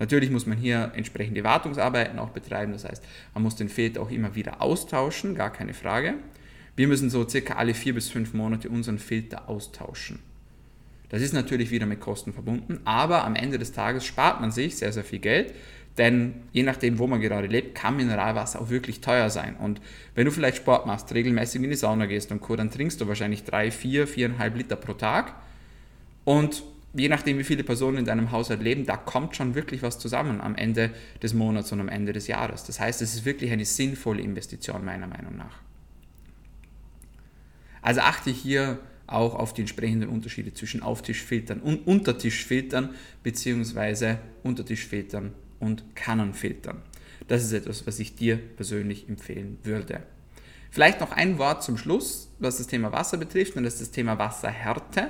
Natürlich 0.00 0.30
muss 0.30 0.46
man 0.46 0.58
hier 0.58 0.92
entsprechende 0.96 1.44
Wartungsarbeiten 1.44 2.18
auch 2.18 2.30
betreiben, 2.30 2.72
das 2.72 2.84
heißt, 2.84 3.04
man 3.34 3.42
muss 3.44 3.54
den 3.54 3.68
Filter 3.68 4.00
auch 4.00 4.10
immer 4.10 4.34
wieder 4.34 4.60
austauschen, 4.60 5.34
gar 5.36 5.52
keine 5.52 5.74
Frage. 5.74 6.14
Wir 6.74 6.88
müssen 6.88 7.10
so 7.10 7.28
circa 7.28 7.54
alle 7.54 7.74
vier 7.74 7.94
bis 7.94 8.08
fünf 8.08 8.32
Monate 8.32 8.68
unseren 8.68 8.98
Filter 8.98 9.48
austauschen. 9.48 10.18
Das 11.10 11.22
ist 11.22 11.34
natürlich 11.34 11.70
wieder 11.70 11.86
mit 11.86 12.00
Kosten 12.00 12.32
verbunden, 12.32 12.80
aber 12.84 13.24
am 13.24 13.34
Ende 13.34 13.58
des 13.58 13.72
Tages 13.72 14.04
spart 14.04 14.40
man 14.40 14.52
sich 14.52 14.76
sehr, 14.76 14.92
sehr 14.92 15.04
viel 15.04 15.18
Geld, 15.18 15.52
denn 15.98 16.34
je 16.52 16.62
nachdem, 16.62 16.98
wo 16.98 17.06
man 17.06 17.20
gerade 17.20 17.48
lebt, 17.48 17.74
kann 17.74 17.96
Mineralwasser 17.96 18.60
auch 18.60 18.70
wirklich 18.70 19.00
teuer 19.00 19.28
sein. 19.28 19.56
Und 19.56 19.80
wenn 20.14 20.24
du 20.24 20.30
vielleicht 20.30 20.58
Sport 20.58 20.86
machst, 20.86 21.12
regelmäßig 21.12 21.62
in 21.62 21.70
die 21.70 21.76
Sauna 21.76 22.06
gehst 22.06 22.30
und 22.30 22.40
Co., 22.40 22.56
dann 22.56 22.70
trinkst 22.70 23.00
du 23.00 23.08
wahrscheinlich 23.08 23.44
drei, 23.44 23.70
vier, 23.70 24.06
viereinhalb 24.06 24.56
Liter 24.56 24.76
pro 24.76 24.92
Tag. 24.92 25.34
Und 26.24 26.62
je 26.94 27.08
nachdem, 27.08 27.38
wie 27.38 27.44
viele 27.44 27.64
Personen 27.64 27.98
in 27.98 28.04
deinem 28.04 28.30
Haushalt 28.30 28.62
leben, 28.62 28.86
da 28.86 28.96
kommt 28.96 29.36
schon 29.36 29.54
wirklich 29.54 29.82
was 29.82 29.98
zusammen 29.98 30.40
am 30.40 30.54
Ende 30.54 30.90
des 31.22 31.34
Monats 31.34 31.72
und 31.72 31.80
am 31.80 31.88
Ende 31.88 32.12
des 32.12 32.28
Jahres. 32.28 32.64
Das 32.64 32.78
heißt, 32.78 33.02
es 33.02 33.14
ist 33.14 33.24
wirklich 33.24 33.50
eine 33.50 33.64
sinnvolle 33.64 34.22
Investition 34.22 34.84
meiner 34.84 35.08
Meinung 35.08 35.36
nach. 35.36 35.58
Also 37.82 38.00
achte 38.00 38.30
hier 38.30 38.78
auch 39.12 39.34
auf 39.34 39.52
die 39.54 39.62
entsprechenden 39.62 40.08
Unterschiede 40.08 40.54
zwischen 40.54 40.82
Auftischfiltern 40.82 41.60
und 41.60 41.86
Untertischfiltern 41.86 42.94
bzw. 43.22 44.16
Untertischfiltern 44.42 45.32
und 45.58 45.84
Kannonfiltern. 45.94 46.82
Das 47.28 47.44
ist 47.44 47.52
etwas, 47.52 47.86
was 47.86 47.98
ich 48.00 48.16
dir 48.16 48.36
persönlich 48.36 49.08
empfehlen 49.08 49.58
würde. 49.62 50.02
Vielleicht 50.70 51.00
noch 51.00 51.12
ein 51.12 51.38
Wort 51.38 51.62
zum 51.62 51.76
Schluss, 51.76 52.30
was 52.38 52.58
das 52.58 52.66
Thema 52.66 52.92
Wasser 52.92 53.18
betrifft, 53.18 53.56
und 53.56 53.64
das 53.64 53.74
ist 53.74 53.82
das 53.82 53.90
Thema 53.90 54.18
Wasserhärte. 54.18 55.08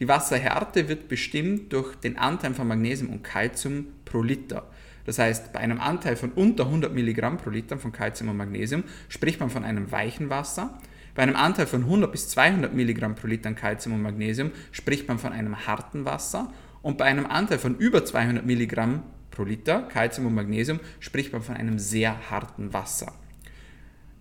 Die 0.00 0.08
Wasserhärte 0.08 0.88
wird 0.88 1.08
bestimmt 1.08 1.72
durch 1.72 1.94
den 1.96 2.18
Anteil 2.18 2.54
von 2.54 2.68
Magnesium 2.68 3.10
und 3.10 3.22
Calcium 3.22 3.86
pro 4.04 4.22
Liter. 4.22 4.70
Das 5.04 5.18
heißt, 5.18 5.52
bei 5.52 5.60
einem 5.60 5.80
Anteil 5.80 6.16
von 6.16 6.32
unter 6.32 6.66
100 6.66 6.94
Milligramm 6.94 7.36
pro 7.36 7.50
Liter 7.50 7.78
von 7.78 7.92
Calcium 7.92 8.30
und 8.30 8.36
Magnesium 8.36 8.84
spricht 9.08 9.40
man 9.40 9.50
von 9.50 9.64
einem 9.64 9.90
weichen 9.90 10.30
Wasser. 10.30 10.78
Bei 11.14 11.22
einem 11.22 11.36
Anteil 11.36 11.66
von 11.66 11.82
100 11.82 12.10
bis 12.10 12.28
200 12.28 12.72
Milligramm 12.74 13.14
pro 13.14 13.26
Liter 13.26 13.52
Calcium 13.52 13.96
und 13.96 14.02
Magnesium 14.02 14.50
spricht 14.70 15.08
man 15.08 15.18
von 15.18 15.32
einem 15.32 15.66
harten 15.66 16.04
Wasser. 16.04 16.52
Und 16.80 16.98
bei 16.98 17.04
einem 17.04 17.26
Anteil 17.26 17.58
von 17.58 17.76
über 17.76 18.04
200 18.04 18.44
Milligramm 18.44 19.02
pro 19.30 19.44
Liter 19.44 19.82
Calcium 19.82 20.26
und 20.26 20.34
Magnesium 20.34 20.80
spricht 21.00 21.32
man 21.32 21.42
von 21.42 21.56
einem 21.56 21.78
sehr 21.78 22.30
harten 22.30 22.72
Wasser. 22.72 23.12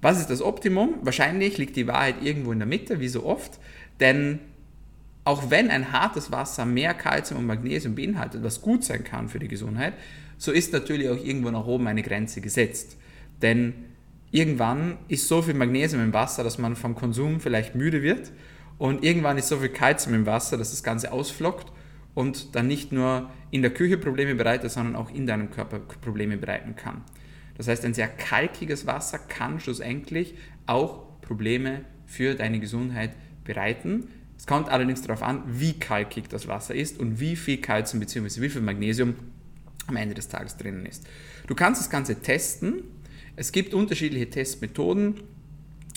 Was 0.01 0.19
ist 0.19 0.29
das 0.29 0.41
Optimum? 0.41 0.95
Wahrscheinlich 1.01 1.57
liegt 1.57 1.75
die 1.75 1.87
Wahrheit 1.87 2.15
irgendwo 2.21 2.51
in 2.51 2.59
der 2.59 2.67
Mitte, 2.67 2.99
wie 2.99 3.07
so 3.07 3.25
oft, 3.25 3.59
denn 3.99 4.39
auch 5.23 5.51
wenn 5.51 5.69
ein 5.69 5.91
hartes 5.91 6.31
Wasser 6.31 6.65
mehr 6.65 6.95
Kalzium 6.95 7.39
und 7.39 7.45
Magnesium 7.45 7.93
beinhaltet, 7.93 8.43
was 8.43 8.61
gut 8.61 8.83
sein 8.83 9.03
kann 9.03 9.29
für 9.29 9.37
die 9.37 9.47
Gesundheit, 9.47 9.93
so 10.39 10.51
ist 10.51 10.73
natürlich 10.73 11.07
auch 11.09 11.23
irgendwo 11.23 11.51
nach 11.51 11.67
oben 11.67 11.87
eine 11.87 12.01
Grenze 12.01 12.41
gesetzt. 12.41 12.97
Denn 13.43 13.90
irgendwann 14.31 14.97
ist 15.07 15.27
so 15.27 15.41
viel 15.41 15.53
Magnesium 15.53 16.03
im 16.03 16.13
Wasser, 16.13 16.43
dass 16.43 16.57
man 16.57 16.75
vom 16.75 16.95
Konsum 16.95 17.39
vielleicht 17.39 17.75
müde 17.75 18.01
wird 18.01 18.31
und 18.77 19.03
irgendwann 19.03 19.37
ist 19.37 19.49
so 19.49 19.57
viel 19.57 19.69
Kalzium 19.69 20.15
im 20.15 20.25
Wasser, 20.25 20.57
dass 20.57 20.71
das 20.71 20.83
Ganze 20.83 21.11
ausflockt 21.11 21.71
und 22.13 22.55
dann 22.55 22.67
nicht 22.67 22.91
nur 22.91 23.29
in 23.51 23.61
der 23.61 23.71
Küche 23.71 23.97
Probleme 23.97 24.35
bereitet, 24.35 24.71
sondern 24.71 24.95
auch 24.95 25.11
in 25.11 25.27
deinem 25.27 25.51
Körper 25.51 25.79
Probleme 25.79 26.37
bereiten 26.37 26.75
kann. 26.75 27.03
Das 27.57 27.67
heißt, 27.67 27.85
ein 27.85 27.93
sehr 27.93 28.07
kalkiges 28.07 28.87
Wasser 28.87 29.19
kann 29.19 29.59
schlussendlich 29.59 30.35
auch 30.65 31.21
Probleme 31.21 31.81
für 32.05 32.35
deine 32.35 32.59
Gesundheit 32.59 33.11
bereiten. 33.43 34.07
Es 34.37 34.47
kommt 34.47 34.69
allerdings 34.69 35.01
darauf 35.03 35.21
an, 35.21 35.43
wie 35.47 35.73
kalkig 35.73 36.27
das 36.27 36.47
Wasser 36.47 36.73
ist 36.73 36.99
und 36.99 37.19
wie 37.19 37.35
viel 37.35 37.57
Kalzium 37.57 37.99
bzw. 37.99 38.41
wie 38.41 38.49
viel 38.49 38.61
Magnesium 38.61 39.15
am 39.87 39.95
Ende 39.95 40.15
des 40.15 40.27
Tages 40.27 40.57
drinnen 40.57 40.85
ist. 40.85 41.07
Du 41.47 41.55
kannst 41.55 41.81
das 41.81 41.89
Ganze 41.89 42.21
testen. 42.21 42.83
Es 43.41 43.51
gibt 43.51 43.73
unterschiedliche 43.73 44.29
Testmethoden, 44.29 45.15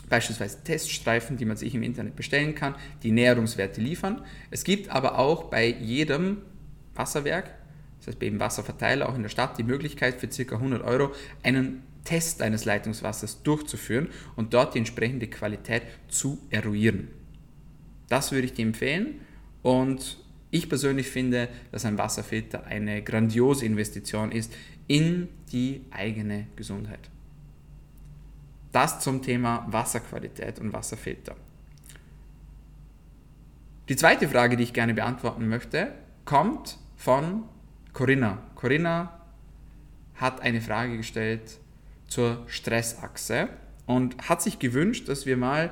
beispielsweise 0.08 0.64
Teststreifen, 0.64 1.36
die 1.36 1.44
man 1.44 1.58
sich 1.58 1.74
im 1.74 1.82
Internet 1.82 2.16
bestellen 2.16 2.54
kann, 2.54 2.74
die 3.02 3.10
Näherungswerte 3.10 3.82
liefern. 3.82 4.22
Es 4.50 4.64
gibt 4.64 4.88
aber 4.88 5.18
auch 5.18 5.44
bei 5.44 5.66
jedem 5.66 6.38
Wasserwerk 6.94 7.50
das 7.98 8.12
heißt 8.12 8.18
bei 8.18 8.26
jedem 8.26 8.40
Wasserverteiler 8.40 9.10
auch 9.10 9.14
in 9.14 9.22
der 9.22 9.28
Stadt, 9.28 9.58
die 9.58 9.62
Möglichkeit 9.62 10.14
für 10.20 10.28
ca. 10.28 10.56
100 10.56 10.82
Euro 10.84 11.12
einen 11.42 11.82
Test 12.04 12.40
eines 12.40 12.64
Leitungswassers 12.64 13.42
durchzuführen 13.42 14.08
und 14.36 14.54
dort 14.54 14.74
die 14.74 14.78
entsprechende 14.78 15.26
Qualität 15.26 15.82
zu 16.08 16.38
eruieren. 16.48 17.08
Das 18.08 18.32
würde 18.32 18.46
ich 18.46 18.54
dir 18.54 18.64
empfehlen 18.64 19.20
und 19.62 20.18
ich 20.50 20.70
persönlich 20.70 21.08
finde, 21.08 21.48
dass 21.72 21.84
ein 21.84 21.98
Wasserfilter 21.98 22.64
eine 22.64 23.02
grandiose 23.02 23.66
Investition 23.66 24.32
ist 24.32 24.50
in 24.86 25.28
die 25.52 25.82
eigene 25.90 26.46
Gesundheit. 26.56 27.10
Das 28.74 28.98
zum 28.98 29.22
Thema 29.22 29.64
Wasserqualität 29.68 30.58
und 30.58 30.72
Wasserfilter. 30.72 31.36
Die 33.88 33.94
zweite 33.94 34.28
Frage, 34.28 34.56
die 34.56 34.64
ich 34.64 34.72
gerne 34.72 34.94
beantworten 34.94 35.46
möchte, 35.46 35.92
kommt 36.24 36.78
von 36.96 37.44
Corinna. 37.92 38.42
Corinna 38.56 39.20
hat 40.16 40.40
eine 40.40 40.60
Frage 40.60 40.96
gestellt 40.96 41.60
zur 42.08 42.42
Stressachse 42.48 43.48
und 43.86 44.28
hat 44.28 44.42
sich 44.42 44.58
gewünscht, 44.58 45.08
dass 45.08 45.24
wir 45.24 45.36
mal 45.36 45.70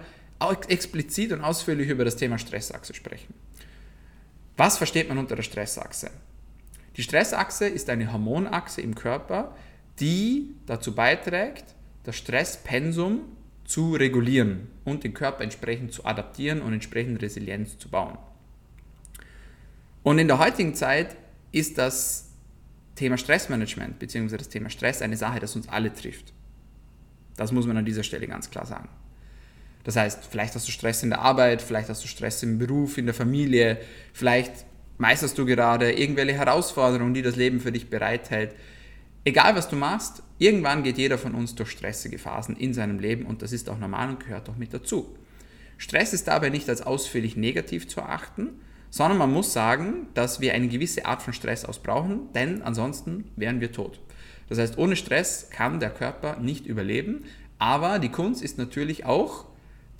explizit 0.68 1.32
und 1.32 1.40
ausführlich 1.40 1.88
über 1.88 2.04
das 2.04 2.14
Thema 2.14 2.38
Stressachse 2.38 2.94
sprechen. 2.94 3.34
Was 4.56 4.78
versteht 4.78 5.08
man 5.08 5.18
unter 5.18 5.34
der 5.34 5.42
Stressachse? 5.42 6.12
Die 6.96 7.02
Stressachse 7.02 7.66
ist 7.66 7.90
eine 7.90 8.12
Hormonachse 8.12 8.80
im 8.80 8.94
Körper, 8.94 9.56
die 9.98 10.54
dazu 10.66 10.94
beiträgt, 10.94 11.74
das 12.04 12.16
Stresspensum 12.16 13.20
zu 13.64 13.94
regulieren 13.94 14.68
und 14.84 15.04
den 15.04 15.14
Körper 15.14 15.44
entsprechend 15.44 15.92
zu 15.92 16.04
adaptieren 16.04 16.60
und 16.60 16.72
entsprechend 16.72 17.22
Resilienz 17.22 17.78
zu 17.78 17.88
bauen. 17.88 18.18
Und 20.02 20.18
in 20.18 20.26
der 20.26 20.38
heutigen 20.38 20.74
Zeit 20.74 21.16
ist 21.52 21.78
das 21.78 22.30
Thema 22.96 23.16
Stressmanagement 23.16 23.98
bzw. 23.98 24.36
das 24.36 24.48
Thema 24.48 24.68
Stress 24.68 25.00
eine 25.00 25.16
Sache, 25.16 25.40
das 25.40 25.54
uns 25.56 25.68
alle 25.68 25.92
trifft. 25.92 26.32
Das 27.36 27.52
muss 27.52 27.66
man 27.66 27.76
an 27.76 27.84
dieser 27.84 28.02
Stelle 28.02 28.26
ganz 28.26 28.50
klar 28.50 28.66
sagen. 28.66 28.88
Das 29.84 29.96
heißt, 29.96 30.26
vielleicht 30.30 30.54
hast 30.54 30.68
du 30.68 30.72
Stress 30.72 31.02
in 31.02 31.10
der 31.10 31.20
Arbeit, 31.20 31.62
vielleicht 31.62 31.88
hast 31.88 32.04
du 32.04 32.08
Stress 32.08 32.42
im 32.42 32.58
Beruf, 32.58 32.98
in 32.98 33.06
der 33.06 33.14
Familie, 33.14 33.78
vielleicht 34.12 34.52
meisterst 34.98 35.36
du 35.38 35.46
gerade 35.46 35.92
irgendwelche 35.92 36.34
Herausforderungen, 36.34 37.14
die 37.14 37.22
das 37.22 37.36
Leben 37.36 37.60
für 37.60 37.72
dich 37.72 37.90
bereithält. 37.90 38.54
Egal 39.24 39.54
was 39.54 39.68
du 39.68 39.76
machst, 39.76 40.22
irgendwann 40.38 40.82
geht 40.82 40.98
jeder 40.98 41.16
von 41.16 41.34
uns 41.34 41.54
durch 41.54 41.70
stressige 41.70 42.18
Phasen 42.18 42.56
in 42.56 42.74
seinem 42.74 42.98
Leben 42.98 43.24
und 43.24 43.42
das 43.42 43.52
ist 43.52 43.70
auch 43.70 43.78
normal 43.78 44.08
und 44.08 44.20
gehört 44.20 44.48
auch 44.48 44.56
mit 44.56 44.74
dazu. 44.74 45.16
Stress 45.78 46.12
ist 46.12 46.26
dabei 46.26 46.48
nicht 46.48 46.68
als 46.68 46.82
ausführlich 46.82 47.36
negativ 47.36 47.88
zu 47.88 48.00
erachten, 48.00 48.50
sondern 48.90 49.18
man 49.18 49.32
muss 49.32 49.52
sagen, 49.52 50.08
dass 50.14 50.40
wir 50.40 50.54
eine 50.54 50.68
gewisse 50.68 51.06
Art 51.06 51.22
von 51.22 51.32
Stress 51.32 51.64
ausbrauchen, 51.64 52.32
denn 52.34 52.62
ansonsten 52.62 53.30
wären 53.36 53.60
wir 53.60 53.72
tot. 53.72 54.00
Das 54.48 54.58
heißt, 54.58 54.76
ohne 54.76 54.96
Stress 54.96 55.48
kann 55.50 55.80
der 55.80 55.90
Körper 55.90 56.38
nicht 56.40 56.66
überleben, 56.66 57.24
aber 57.58 58.00
die 58.00 58.10
Kunst 58.10 58.42
ist 58.42 58.58
natürlich 58.58 59.04
auch, 59.04 59.46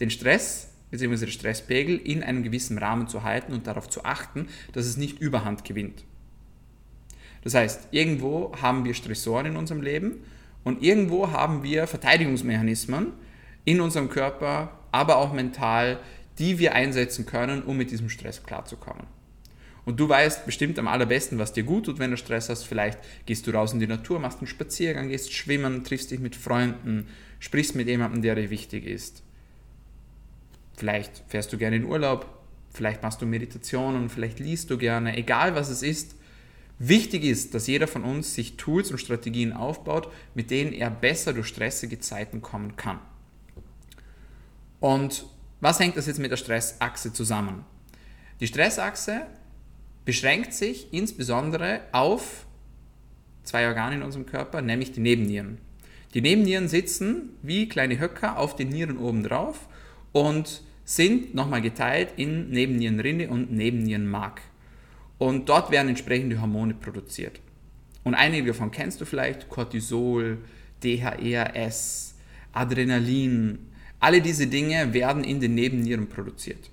den 0.01 0.11
Stress 0.11 0.71
bzw. 0.91 1.17
den 1.17 1.29
Stresspegel 1.29 1.97
in 1.97 2.25
einem 2.25 2.43
gewissen 2.43 2.77
Rahmen 2.77 3.07
zu 3.07 3.23
halten 3.23 3.53
und 3.53 3.69
darauf 3.69 3.89
zu 3.89 4.05
achten, 4.05 4.49
dass 4.73 4.85
es 4.85 4.97
nicht 4.97 5.21
überhand 5.21 5.65
gewinnt. 5.65 6.05
Das 7.43 7.55
heißt, 7.55 7.89
irgendwo 7.91 8.53
haben 8.61 8.85
wir 8.85 8.95
Stressoren 8.95 9.47
in 9.47 9.57
unserem 9.57 9.83
Leben 9.83 10.25
und 10.65 10.83
irgendwo 10.83 11.31
haben 11.31 11.63
wir 11.63 11.87
Verteidigungsmechanismen 11.87 13.13
in 13.65 13.81
unserem 13.81 14.09
Körper, 14.09 14.79
aber 14.93 15.17
auch 15.17 15.33
mental, 15.33 15.99
die 16.39 16.59
wir 16.59 16.75
einsetzen 16.75 17.27
können, 17.27 17.63
um 17.63 17.77
mit 17.77 17.91
diesem 17.91 18.09
Stress 18.09 18.43
klarzukommen. 18.43 19.07
Und 19.85 19.99
du 19.99 20.09
weißt 20.09 20.47
bestimmt 20.47 20.79
am 20.79 20.87
allerbesten, 20.87 21.39
was 21.39 21.53
dir 21.53 21.65
gut 21.65 21.87
tut, 21.87 21.99
wenn 21.99 22.13
du 22.13 22.17
Stress 22.17 22.49
hast. 22.49 22.65
Vielleicht 22.65 22.99
gehst 23.27 23.47
du 23.47 23.51
raus 23.51 23.73
in 23.73 23.81
die 23.81 23.89
Natur, 23.89 24.21
machst 24.21 24.39
einen 24.39 24.47
Spaziergang, 24.47 25.09
gehst 25.09 25.33
schwimmen, 25.33 25.83
triffst 25.83 26.13
dich 26.13 26.21
mit 26.21 26.37
Freunden, 26.37 27.09
sprichst 27.41 27.75
mit 27.75 27.89
jemandem, 27.89 28.23
der 28.23 28.37
dir 28.37 28.51
wichtig 28.51 28.87
ist. 28.87 29.25
Vielleicht 30.77 31.25
fährst 31.27 31.53
du 31.53 31.59
gerne 31.59 31.77
in 31.77 31.85
Urlaub, 31.85 32.27
vielleicht 32.73 33.03
machst 33.03 33.21
du 33.21 33.27
Meditationen, 33.27 34.09
vielleicht 34.09 34.39
liest 34.39 34.71
du 34.71 34.79
gerne, 34.79 35.17
egal 35.17 35.55
was 35.57 35.69
es 35.69 35.83
ist. 35.83 36.15
Wichtig 36.79 37.25
ist, 37.25 37.55
dass 37.55 37.67
jeder 37.67 37.87
von 37.87 38.03
uns 38.03 38.35
sich 38.35 38.57
Tools 38.57 38.91
und 38.91 38.99
Strategien 38.99 39.53
aufbaut, 39.53 40.13
mit 40.35 40.51
denen 40.51 40.73
er 40.73 40.91
besser 40.91 41.33
durch 41.33 41.47
stressige 41.47 42.01
Zeiten 42.01 42.43
kommen 42.43 42.77
kann. 42.77 42.99
Und 44.81 45.27
was 45.61 45.79
hängt 45.79 45.97
das 45.97 46.07
jetzt 46.07 46.19
mit 46.19 46.33
der 46.33 46.37
Stressachse 46.37 47.13
zusammen? 47.13 47.65
Die 48.41 48.49
Stressachse 48.49 49.27
beschränkt 50.05 50.55
sich 50.55 50.93
insbesondere 50.93 51.83
auf 51.93 52.47
zwei 53.45 53.69
Organe 53.69 53.97
in 53.97 54.03
unserem 54.03 54.27
Körper, 54.27 54.61
nämlich 54.61 54.91
die 54.91 55.01
Nebennieren. 55.01 55.59
Die 56.15 56.21
Nebennieren 56.21 56.69
sitzen 56.69 57.31
wie 57.43 57.69
kleine 57.69 57.99
Höcker 57.99 58.39
auf 58.39 58.57
den 58.57 58.71
Nieren 58.71 58.99
oben 58.99 59.23
drauf 59.23 59.69
und 60.11 60.63
sind 60.85 61.35
nochmal 61.35 61.63
geteilt 61.63 62.15
in 62.17 62.51
Nebennierenrinde 62.51 63.29
und 63.31 63.53
Nebennierenmark. 63.53 64.43
Und 65.23 65.49
dort 65.49 65.71
werden 65.71 65.89
entsprechende 65.89 66.41
Hormone 66.41 66.75
produziert. 66.75 67.39
Und 68.03 68.17
einige 68.17 68.49
davon 68.49 68.73
kennst 68.73 69.01
du 69.01 69.05
vielleicht, 69.05 69.49
Cortisol, 69.49 70.39
DHEAS, 70.83 72.17
Adrenalin, 72.53 73.61
alle 74.01 74.21
diese 74.21 74.49
Dinge 74.49 74.93
werden 74.93 75.23
in 75.23 75.39
den 75.39 75.55
Nebennieren 75.55 76.09
produziert. 76.09 76.71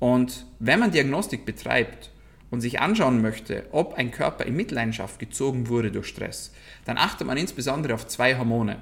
Und 0.00 0.44
wenn 0.58 0.80
man 0.80 0.90
Diagnostik 0.90 1.44
betreibt 1.44 2.10
und 2.50 2.62
sich 2.62 2.80
anschauen 2.80 3.22
möchte, 3.22 3.66
ob 3.70 3.94
ein 3.94 4.10
Körper 4.10 4.44
in 4.44 4.56
Mitleidenschaft 4.56 5.20
gezogen 5.20 5.68
wurde 5.68 5.92
durch 5.92 6.08
Stress, 6.08 6.52
dann 6.84 6.98
achtet 6.98 7.28
man 7.28 7.36
insbesondere 7.36 7.94
auf 7.94 8.08
zwei 8.08 8.36
Hormone. 8.36 8.78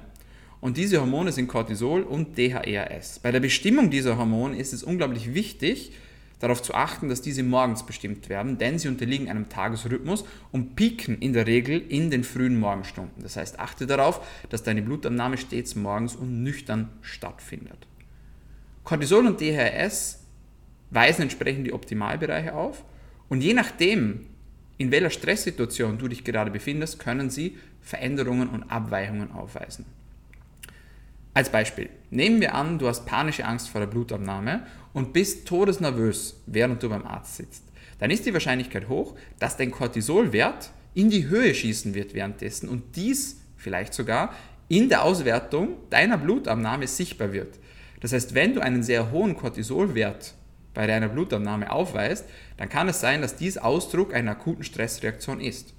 Und 0.59 0.77
diese 0.77 0.99
Hormone 0.99 1.31
sind 1.31 1.47
Cortisol 1.47 2.01
und 2.01 2.35
DHEAS. 2.35 3.19
Bei 3.19 3.31
der 3.31 3.41
Bestimmung 3.41 3.91
dieser 3.91 4.17
Hormone 4.17 4.57
ist 4.57 4.73
es 4.73 4.81
unglaublich 4.81 5.35
wichtig, 5.35 5.91
darauf 6.41 6.61
zu 6.61 6.73
achten, 6.73 7.09
dass 7.09 7.21
diese 7.21 7.43
morgens 7.43 7.85
bestimmt 7.85 8.29
werden, 8.29 8.57
denn 8.57 8.79
sie 8.79 8.87
unterliegen 8.87 9.29
einem 9.29 9.49
Tagesrhythmus 9.49 10.25
und 10.51 10.75
pieken 10.75 11.19
in 11.19 11.33
der 11.33 11.47
Regel 11.47 11.79
in 11.79 12.09
den 12.09 12.23
frühen 12.23 12.59
Morgenstunden. 12.59 13.23
Das 13.23 13.37
heißt, 13.37 13.59
achte 13.59 13.87
darauf, 13.87 14.25
dass 14.49 14.63
deine 14.63 14.81
Blutabnahme 14.81 15.37
stets 15.37 15.75
morgens 15.75 16.15
und 16.15 16.43
nüchtern 16.43 16.89
stattfindet. 17.01 17.87
Cortisol 18.83 19.27
und 19.27 19.39
DHS 19.39 20.19
weisen 20.89 21.23
entsprechend 21.23 21.67
die 21.67 21.73
Optimalbereiche 21.73 22.53
auf 22.53 22.83
und 23.29 23.41
je 23.41 23.53
nachdem, 23.53 24.27
in 24.77 24.91
welcher 24.91 25.11
Stresssituation 25.11 25.97
du 25.97 26.07
dich 26.07 26.23
gerade 26.23 26.49
befindest, 26.49 26.99
können 26.99 27.29
sie 27.29 27.57
Veränderungen 27.81 28.49
und 28.49 28.63
Abweichungen 28.63 29.31
aufweisen. 29.31 29.85
Als 31.33 31.49
Beispiel, 31.49 31.89
nehmen 32.09 32.41
wir 32.41 32.55
an, 32.55 32.77
du 32.77 32.87
hast 32.87 33.05
panische 33.05 33.45
Angst 33.45 33.69
vor 33.69 33.79
der 33.79 33.87
Blutabnahme 33.87 34.65
und 34.91 35.13
bist 35.13 35.47
todesnervös, 35.47 36.41
während 36.45 36.83
du 36.83 36.89
beim 36.89 37.05
Arzt 37.05 37.37
sitzt. 37.37 37.63
Dann 37.99 38.11
ist 38.11 38.25
die 38.25 38.33
Wahrscheinlichkeit 38.33 38.89
hoch, 38.89 39.15
dass 39.39 39.55
dein 39.55 39.71
Cortisolwert 39.71 40.71
in 40.93 41.09
die 41.09 41.27
Höhe 41.27 41.55
schießen 41.55 41.93
wird 41.93 42.13
währenddessen 42.13 42.67
und 42.67 42.95
dies 42.97 43.41
vielleicht 43.55 43.93
sogar 43.93 44.33
in 44.67 44.89
der 44.89 45.03
Auswertung 45.03 45.77
deiner 45.89 46.17
Blutabnahme 46.17 46.87
sichtbar 46.87 47.31
wird. 47.31 47.59
Das 48.01 48.11
heißt, 48.11 48.33
wenn 48.33 48.53
du 48.53 48.61
einen 48.61 48.83
sehr 48.83 49.11
hohen 49.11 49.37
Cortisolwert 49.37 50.33
bei 50.73 50.87
deiner 50.87 51.09
Blutabnahme 51.09 51.71
aufweist, 51.71 52.25
dann 52.57 52.69
kann 52.69 52.89
es 52.89 52.99
sein, 52.99 53.21
dass 53.21 53.35
dies 53.35 53.57
Ausdruck 53.57 54.13
einer 54.13 54.31
akuten 54.31 54.63
Stressreaktion 54.63 55.39
ist. 55.39 55.73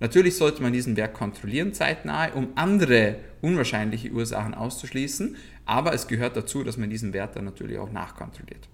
Natürlich 0.00 0.36
sollte 0.36 0.62
man 0.62 0.72
diesen 0.72 0.96
Wert 0.96 1.14
kontrollieren 1.14 1.74
zeitnahe, 1.74 2.32
um 2.32 2.48
andere 2.54 3.16
unwahrscheinliche 3.42 4.10
Ursachen 4.10 4.54
auszuschließen, 4.54 5.36
aber 5.66 5.92
es 5.92 6.08
gehört 6.08 6.36
dazu, 6.36 6.64
dass 6.64 6.78
man 6.78 6.90
diesen 6.90 7.12
Wert 7.12 7.36
dann 7.36 7.44
natürlich 7.44 7.78
auch 7.78 7.92
nachkontrolliert. 7.92 8.68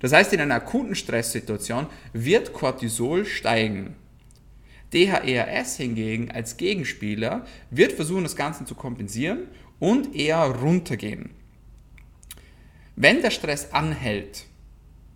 Das 0.00 0.12
heißt, 0.12 0.32
in 0.32 0.40
einer 0.40 0.56
akuten 0.56 0.94
Stresssituation 0.94 1.86
wird 2.12 2.52
Cortisol 2.52 3.24
steigen. 3.24 3.94
DHERS 4.92 5.76
hingegen 5.76 6.30
als 6.30 6.56
Gegenspieler 6.56 7.46
wird 7.70 7.92
versuchen, 7.92 8.24
das 8.24 8.36
Ganze 8.36 8.64
zu 8.64 8.74
kompensieren 8.74 9.48
und 9.78 10.14
eher 10.14 10.38
runtergehen. 10.44 11.30
Wenn 12.94 13.22
der 13.22 13.30
Stress 13.30 13.72
anhält, 13.72 14.44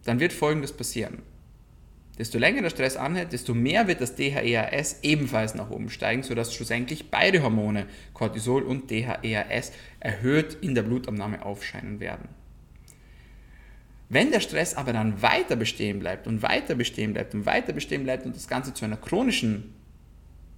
dann 0.05 0.21
wird 0.21 0.33
Folgendes 0.33 0.73
passieren. 0.73 1.23
Desto 2.21 2.37
länger 2.37 2.61
der 2.61 2.69
Stress 2.69 2.99
anhält, 2.99 3.33
desto 3.33 3.55
mehr 3.55 3.89
wird 3.89 4.03
das 4.03 4.15
DHEAS 4.15 4.99
ebenfalls 5.01 5.55
nach 5.55 5.71
oben 5.71 5.89
steigen, 5.89 6.23
sodass 6.23 6.55
schlussendlich 6.55 7.11
beide 7.11 7.43
Hormone, 7.43 7.87
Cortisol 8.13 8.63
und 8.63 8.91
DHEAS, 8.91 9.73
erhöht 10.01 10.59
in 10.61 10.75
der 10.75 10.83
Blutabnahme 10.83 11.43
aufscheinen 11.43 11.99
werden. 11.99 12.29
Wenn 14.11 14.31
der 14.33 14.41
Stress 14.41 14.75
aber 14.75 14.93
dann 14.93 15.23
weiter 15.23 15.57
bestehen 15.57 15.99
bleibt 15.99 16.27
und 16.27 16.43
weiter 16.43 16.75
bestehen 16.75 17.15
bleibt 17.15 17.35
und 17.35 17.47
weiter 17.47 17.73
bestehen 17.73 18.05
bleibt 18.05 18.27
und 18.27 18.37
das 18.37 18.49
Ganze 18.49 18.75
zu 18.75 18.85
einer 18.85 18.99
chronischen 18.99 19.73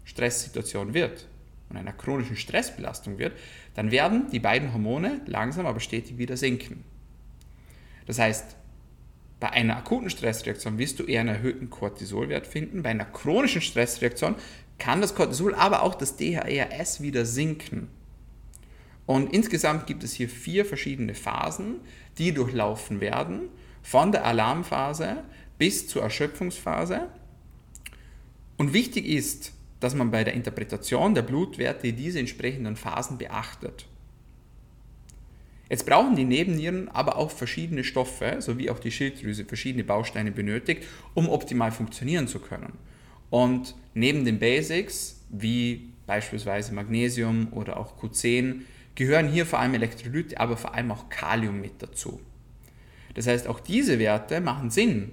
Stresssituation 0.02 0.94
wird 0.94 1.28
und 1.70 1.76
einer 1.76 1.92
chronischen 1.92 2.34
Stressbelastung 2.34 3.18
wird, 3.18 3.38
dann 3.76 3.92
werden 3.92 4.26
die 4.32 4.40
beiden 4.40 4.72
Hormone 4.72 5.20
langsam 5.26 5.66
aber 5.66 5.78
stetig 5.78 6.18
wieder 6.18 6.36
sinken. 6.36 6.82
Das 8.06 8.18
heißt, 8.18 8.56
bei 9.42 9.50
einer 9.50 9.76
akuten 9.76 10.08
Stressreaktion 10.08 10.78
wirst 10.78 11.00
du 11.00 11.02
eher 11.02 11.22
einen 11.22 11.30
erhöhten 11.30 11.68
Cortisolwert 11.68 12.46
finden. 12.46 12.84
Bei 12.84 12.90
einer 12.90 13.04
chronischen 13.04 13.60
Stressreaktion 13.60 14.36
kann 14.78 15.00
das 15.00 15.16
Cortisol, 15.16 15.56
aber 15.56 15.82
auch 15.82 15.96
das 15.96 16.16
DHEAS 16.16 17.02
wieder 17.02 17.26
sinken. 17.26 17.88
Und 19.04 19.32
insgesamt 19.32 19.88
gibt 19.88 20.04
es 20.04 20.12
hier 20.12 20.28
vier 20.28 20.64
verschiedene 20.64 21.14
Phasen, 21.14 21.80
die 22.18 22.32
durchlaufen 22.32 23.00
werden, 23.00 23.48
von 23.82 24.12
der 24.12 24.24
Alarmphase 24.24 25.24
bis 25.58 25.88
zur 25.88 26.02
Erschöpfungsphase. 26.02 27.08
Und 28.58 28.72
wichtig 28.72 29.06
ist, 29.06 29.54
dass 29.80 29.96
man 29.96 30.12
bei 30.12 30.22
der 30.22 30.34
Interpretation 30.34 31.16
der 31.16 31.22
Blutwerte 31.22 31.92
diese 31.92 32.20
entsprechenden 32.20 32.76
Phasen 32.76 33.18
beachtet. 33.18 33.86
Jetzt 35.72 35.86
brauchen 35.86 36.16
die 36.16 36.26
Nebennieren 36.26 36.90
aber 36.90 37.16
auch 37.16 37.30
verschiedene 37.30 37.82
Stoffe, 37.82 38.36
sowie 38.40 38.68
auch 38.68 38.78
die 38.78 38.90
Schilddrüse 38.90 39.46
verschiedene 39.46 39.84
Bausteine 39.84 40.30
benötigt, 40.30 40.84
um 41.14 41.30
optimal 41.30 41.72
funktionieren 41.72 42.28
zu 42.28 42.40
können. 42.40 42.74
Und 43.30 43.74
neben 43.94 44.26
den 44.26 44.38
Basics, 44.38 45.24
wie 45.30 45.94
beispielsweise 46.06 46.74
Magnesium 46.74 47.54
oder 47.54 47.78
auch 47.78 47.98
Q10, 47.98 48.60
gehören 48.96 49.30
hier 49.30 49.46
vor 49.46 49.60
allem 49.60 49.72
Elektrolyte, 49.72 50.38
aber 50.38 50.58
vor 50.58 50.74
allem 50.74 50.92
auch 50.92 51.08
Kalium 51.08 51.62
mit 51.62 51.82
dazu. 51.82 52.20
Das 53.14 53.26
heißt, 53.26 53.46
auch 53.46 53.58
diese 53.58 53.98
Werte 53.98 54.42
machen 54.42 54.68
Sinn, 54.68 55.12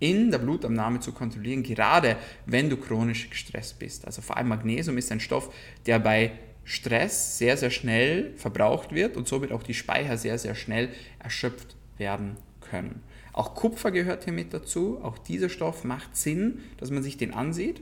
in 0.00 0.32
der 0.32 0.38
Blutabnahme 0.38 0.98
zu 0.98 1.12
kontrollieren, 1.12 1.62
gerade 1.62 2.16
wenn 2.44 2.68
du 2.68 2.76
chronisch 2.76 3.30
gestresst 3.30 3.78
bist. 3.78 4.04
Also 4.04 4.20
vor 4.20 4.36
allem 4.36 4.48
Magnesium 4.48 4.98
ist 4.98 5.12
ein 5.12 5.20
Stoff, 5.20 5.54
der 5.86 6.00
bei 6.00 6.32
Stress 6.64 7.38
sehr, 7.38 7.56
sehr 7.56 7.70
schnell 7.70 8.32
verbraucht 8.36 8.94
wird 8.94 9.16
und 9.16 9.26
somit 9.26 9.52
auch 9.52 9.62
die 9.62 9.74
Speicher 9.74 10.16
sehr, 10.16 10.38
sehr 10.38 10.54
schnell 10.54 10.90
erschöpft 11.18 11.76
werden 11.98 12.36
können. 12.60 13.02
Auch 13.32 13.54
Kupfer 13.54 13.90
gehört 13.90 14.24
hier 14.24 14.32
mit 14.32 14.52
dazu. 14.52 15.00
Auch 15.02 15.18
dieser 15.18 15.48
Stoff 15.48 15.84
macht 15.84 16.16
Sinn, 16.16 16.60
dass 16.78 16.90
man 16.90 17.02
sich 17.02 17.16
den 17.16 17.32
ansieht. 17.32 17.80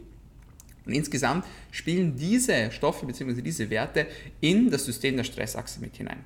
Und 0.86 0.92
insgesamt 0.92 1.44
spielen 1.70 2.16
diese 2.16 2.70
Stoffe 2.70 3.06
bzw. 3.06 3.42
diese 3.42 3.68
Werte 3.70 4.06
in 4.40 4.70
das 4.70 4.84
System 4.84 5.16
der 5.16 5.24
Stressachse 5.24 5.80
mit 5.80 5.96
hinein. 5.96 6.24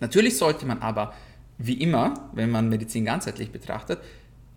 Natürlich 0.00 0.36
sollte 0.36 0.66
man 0.66 0.80
aber, 0.80 1.14
wie 1.56 1.74
immer, 1.74 2.30
wenn 2.34 2.50
man 2.50 2.68
Medizin 2.68 3.04
ganzheitlich 3.04 3.50
betrachtet, 3.50 4.00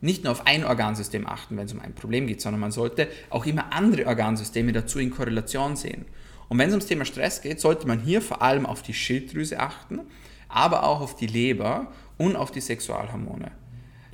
nicht 0.02 0.24
nur 0.24 0.32
auf 0.32 0.48
ein 0.48 0.66
Organsystem 0.66 1.28
achten, 1.28 1.58
wenn 1.58 1.66
es 1.66 1.74
um 1.74 1.80
ein 1.80 1.94
Problem 1.94 2.28
geht, 2.28 2.42
sondern 2.42 2.60
man 2.60 2.72
sollte 2.72 3.08
auch 3.30 3.46
immer 3.46 3.72
andere 3.72 4.08
Organsysteme 4.08 4.72
dazu 4.72 5.00
in 5.00 5.12
Korrelation 5.12 5.76
sehen. 5.76 6.06
Und 6.52 6.58
wenn 6.58 6.68
es 6.68 6.74
ums 6.74 6.88
Thema 6.88 7.06
Stress 7.06 7.42
geht, 7.42 7.62
sollte 7.62 7.88
man 7.88 8.02
hier 8.02 8.22
vor 8.22 8.42
allem 8.42 8.66
auf 8.66 8.82
die 8.82 8.94
Schilddrüse 8.94 9.58
achten, 9.58 10.02
aber 10.50 10.84
auch 10.84 11.00
auf 11.00 11.16
die 11.16 11.28
Leber 11.28 11.94
und 12.18 12.36
auf 12.36 12.52
die 12.52 12.60
Sexualhormone. 12.60 13.54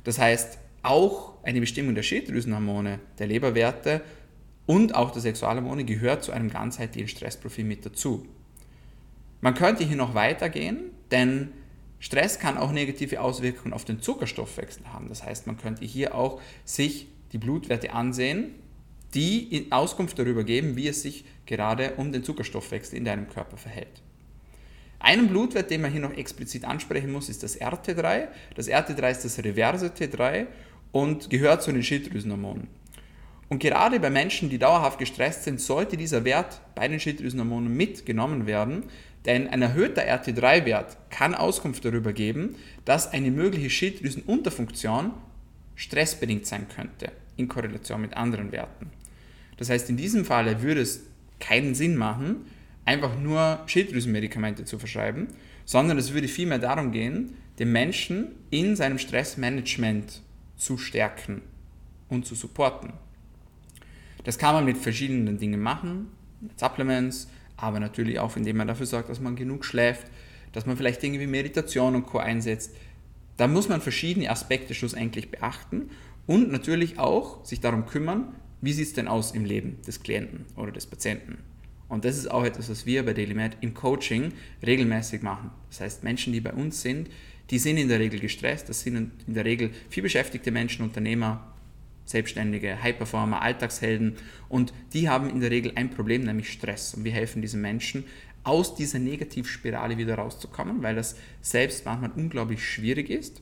Das 0.04 0.20
heißt, 0.20 0.56
auch 0.84 1.32
eine 1.42 1.58
Bestimmung 1.58 1.96
der 1.96 2.04
Schilddrüsenhormone, 2.04 3.00
der 3.18 3.26
Leberwerte 3.26 4.02
und 4.66 4.94
auch 4.94 5.10
der 5.10 5.20
Sexualhormone 5.20 5.82
gehört 5.82 6.22
zu 6.22 6.30
einem 6.30 6.48
ganzheitlichen 6.48 7.08
Stressprofil 7.08 7.64
mit 7.64 7.84
dazu. 7.84 8.24
Man 9.40 9.54
könnte 9.54 9.82
hier 9.82 9.96
noch 9.96 10.14
weitergehen, 10.14 10.92
denn 11.10 11.48
Stress 11.98 12.38
kann 12.38 12.56
auch 12.56 12.70
negative 12.70 13.20
Auswirkungen 13.20 13.74
auf 13.74 13.84
den 13.84 14.00
Zuckerstoffwechsel 14.00 14.84
haben. 14.92 15.08
Das 15.08 15.24
heißt, 15.24 15.48
man 15.48 15.56
könnte 15.56 15.84
hier 15.84 16.14
auch 16.14 16.40
sich 16.64 17.08
die 17.32 17.38
Blutwerte 17.38 17.92
ansehen 17.94 18.54
die 19.14 19.66
Auskunft 19.70 20.18
darüber 20.18 20.44
geben, 20.44 20.76
wie 20.76 20.88
es 20.88 21.02
sich 21.02 21.24
gerade 21.46 21.94
um 21.96 22.12
den 22.12 22.24
Zuckerstoffwechsel 22.24 22.98
in 22.98 23.04
deinem 23.04 23.28
Körper 23.28 23.56
verhält. 23.56 24.02
Einen 25.00 25.28
Blutwert, 25.28 25.70
den 25.70 25.80
man 25.80 25.92
hier 25.92 26.00
noch 26.00 26.16
explizit 26.16 26.64
ansprechen 26.64 27.12
muss, 27.12 27.28
ist 27.28 27.42
das 27.42 27.60
RT3. 27.60 28.28
Das 28.56 28.68
RT3 28.68 29.10
ist 29.10 29.24
das 29.24 29.38
reverse 29.38 29.86
T3 29.86 30.46
und 30.92 31.30
gehört 31.30 31.62
zu 31.62 31.72
den 31.72 31.82
Schilddrüsenhormonen. 31.82 32.66
Und 33.48 33.60
gerade 33.60 33.98
bei 34.00 34.10
Menschen, 34.10 34.50
die 34.50 34.58
dauerhaft 34.58 34.98
gestresst 34.98 35.44
sind, 35.44 35.60
sollte 35.60 35.96
dieser 35.96 36.24
Wert 36.24 36.60
bei 36.74 36.86
den 36.86 37.00
Schilddrüsenhormonen 37.00 37.74
mitgenommen 37.74 38.46
werden, 38.46 38.84
denn 39.24 39.48
ein 39.48 39.62
erhöhter 39.62 40.02
RT3-Wert 40.02 40.96
kann 41.10 41.34
Auskunft 41.34 41.84
darüber 41.84 42.12
geben, 42.12 42.56
dass 42.84 43.12
eine 43.12 43.30
mögliche 43.30 43.70
Schilddrüsenunterfunktion 43.70 45.12
stressbedingt 45.76 46.46
sein 46.46 46.66
könnte, 46.68 47.12
in 47.38 47.48
Korrelation 47.48 48.02
mit 48.02 48.14
anderen 48.14 48.52
Werten. 48.52 48.90
Das 49.56 49.70
heißt, 49.70 49.88
in 49.88 49.96
diesem 49.96 50.24
Falle 50.24 50.62
würde 50.62 50.82
es 50.82 51.06
keinen 51.40 51.74
Sinn 51.74 51.96
machen, 51.96 52.46
einfach 52.84 53.18
nur 53.18 53.60
Schilddrüsenmedikamente 53.66 54.64
zu 54.64 54.78
verschreiben, 54.78 55.28
sondern 55.64 55.98
es 55.98 56.12
würde 56.12 56.28
vielmehr 56.28 56.58
darum 56.58 56.92
gehen, 56.92 57.34
den 57.58 57.72
Menschen 57.72 58.32
in 58.50 58.76
seinem 58.76 58.98
Stressmanagement 58.98 60.22
zu 60.56 60.78
stärken 60.78 61.42
und 62.08 62.26
zu 62.26 62.34
supporten. 62.34 62.92
Das 64.24 64.38
kann 64.38 64.54
man 64.54 64.64
mit 64.64 64.78
verschiedenen 64.78 65.38
Dingen 65.38 65.60
machen, 65.60 66.08
mit 66.40 66.58
Supplements, 66.58 67.28
aber 67.56 67.80
natürlich 67.80 68.18
auch, 68.18 68.36
indem 68.36 68.56
man 68.56 68.68
dafür 68.68 68.86
sorgt, 68.86 69.08
dass 69.08 69.20
man 69.20 69.36
genug 69.36 69.64
schläft, 69.64 70.06
dass 70.52 70.66
man 70.66 70.76
vielleicht 70.76 71.02
Dinge 71.02 71.20
wie 71.20 71.26
Meditation 71.26 71.94
und 71.94 72.06
Co. 72.06 72.18
einsetzt. 72.18 72.74
Da 73.36 73.46
muss 73.46 73.68
man 73.68 73.80
verschiedene 73.80 74.30
Aspekte 74.30 74.74
schlussendlich 74.74 75.30
beachten 75.30 75.90
und 76.28 76.52
natürlich 76.52 77.00
auch 77.00 77.44
sich 77.44 77.58
darum 77.58 77.86
kümmern, 77.86 78.28
wie 78.60 78.72
sieht 78.72 78.88
es 78.88 78.92
denn 78.92 79.08
aus 79.08 79.32
im 79.32 79.44
Leben 79.44 79.78
des 79.86 80.02
Klienten 80.02 80.44
oder 80.54 80.70
des 80.70 80.86
Patienten? 80.86 81.38
Und 81.88 82.04
das 82.04 82.18
ist 82.18 82.30
auch 82.30 82.44
etwas, 82.44 82.68
was 82.68 82.84
wir 82.84 83.04
bei 83.04 83.14
DailyMed 83.14 83.56
im 83.62 83.72
Coaching 83.72 84.32
regelmäßig 84.64 85.22
machen. 85.22 85.50
Das 85.70 85.80
heißt, 85.80 86.04
Menschen, 86.04 86.34
die 86.34 86.40
bei 86.40 86.52
uns 86.52 86.82
sind, 86.82 87.08
die 87.50 87.58
sind 87.58 87.78
in 87.78 87.88
der 87.88 87.98
Regel 87.98 88.20
gestresst, 88.20 88.68
das 88.68 88.82
sind 88.82 89.10
in 89.26 89.34
der 89.34 89.46
Regel 89.46 89.70
viel 89.88 90.02
beschäftigte 90.02 90.50
Menschen, 90.50 90.84
Unternehmer, 90.84 91.54
Selbstständige, 92.04 92.82
High-Performer, 92.82 93.40
Alltagshelden 93.40 94.16
und 94.50 94.74
die 94.92 95.08
haben 95.08 95.30
in 95.30 95.40
der 95.40 95.50
Regel 95.50 95.72
ein 95.76 95.90
Problem, 95.90 96.24
nämlich 96.24 96.52
Stress. 96.52 96.94
Und 96.94 97.04
wir 97.04 97.12
helfen 97.12 97.40
diesen 97.40 97.62
Menschen, 97.62 98.04
aus 98.44 98.74
dieser 98.74 98.98
Negativspirale 98.98 99.96
wieder 99.96 100.16
rauszukommen, 100.16 100.82
weil 100.82 100.94
das 100.94 101.16
selbst 101.40 101.84
manchmal 101.86 102.12
unglaublich 102.12 102.64
schwierig 102.64 103.10
ist. 103.10 103.40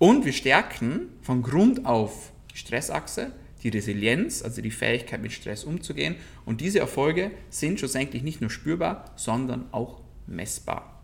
Und 0.00 0.24
wir 0.24 0.32
stärken 0.32 1.10
von 1.20 1.42
Grund 1.42 1.84
auf 1.84 2.32
die 2.50 2.56
Stressachse, 2.56 3.32
die 3.62 3.68
Resilienz, 3.68 4.42
also 4.42 4.62
die 4.62 4.70
Fähigkeit 4.70 5.20
mit 5.20 5.32
Stress 5.32 5.64
umzugehen. 5.64 6.16
Und 6.46 6.62
diese 6.62 6.78
Erfolge 6.78 7.32
sind 7.50 7.78
schlussendlich 7.78 8.22
nicht 8.22 8.40
nur 8.40 8.48
spürbar, 8.48 9.12
sondern 9.16 9.66
auch 9.72 10.00
messbar. 10.26 11.02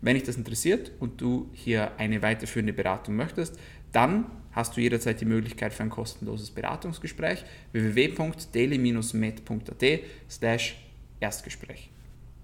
Wenn 0.00 0.14
dich 0.14 0.22
das 0.22 0.38
interessiert 0.38 0.90
und 1.00 1.20
du 1.20 1.50
hier 1.52 1.98
eine 1.98 2.22
weiterführende 2.22 2.72
Beratung 2.72 3.14
möchtest, 3.14 3.58
dann 3.92 4.24
hast 4.52 4.74
du 4.74 4.80
jederzeit 4.80 5.20
die 5.20 5.26
Möglichkeit 5.26 5.74
für 5.74 5.82
ein 5.82 5.90
kostenloses 5.90 6.50
Beratungsgespräch 6.50 7.44
www.daily-med.at 7.72 9.84
slash 10.30 10.76
Erstgespräch. 11.20 11.90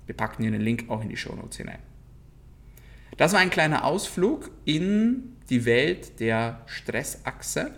Wir 0.05 0.15
packen 0.15 0.43
hier 0.43 0.53
den 0.53 0.61
Link 0.61 0.91
auch 0.91 1.01
in 1.01 1.09
die 1.09 1.17
Shownotes 1.17 1.57
hinein. 1.57 1.79
Das 3.17 3.33
war 3.33 3.41
ein 3.41 3.51
kleiner 3.51 3.85
Ausflug 3.85 4.51
in 4.65 5.37
die 5.49 5.65
Welt 5.65 6.21
der 6.21 6.63
Stressachse. 6.67 7.73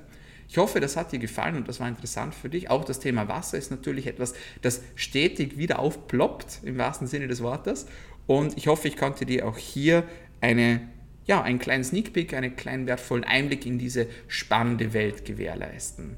Ich 0.49 0.57
hoffe, 0.57 0.81
das 0.81 0.97
hat 0.97 1.13
dir 1.13 1.19
gefallen 1.19 1.57
und 1.57 1.69
das 1.69 1.79
war 1.79 1.89
interessant 1.89 2.35
für 2.35 2.49
dich. 2.49 2.71
Auch 2.71 2.85
das 2.85 3.01
Thema 3.01 3.29
Wasser 3.29 3.59
ist 3.59 3.71
natürlich 3.71 4.07
etwas, 4.07 4.35
das 4.63 4.83
stetig 4.95 5.59
wieder 5.59 5.79
aufploppt, 5.79 6.61
im 6.65 6.79
wahrsten 6.79 7.07
Sinne 7.07 7.29
des 7.29 7.43
Wortes. 7.43 7.87
Und 8.27 8.57
ich 8.57 8.67
hoffe, 8.67 8.89
ich 8.89 8.97
konnte 8.97 9.27
dir 9.27 9.47
auch 9.47 9.59
hier 9.59 10.05
eine, 10.41 10.89
ja, 11.27 11.43
einen 11.43 11.59
kleinen 11.59 11.85
Sneak 11.85 12.15
Peek, 12.15 12.33
einen 12.33 12.57
kleinen 12.57 12.87
wertvollen 12.87 13.25
Einblick 13.25 13.67
in 13.67 13.79
diese 13.79 14.07
spannende 14.27 14.95
Welt 14.95 15.27
gewährleisten. 15.27 16.17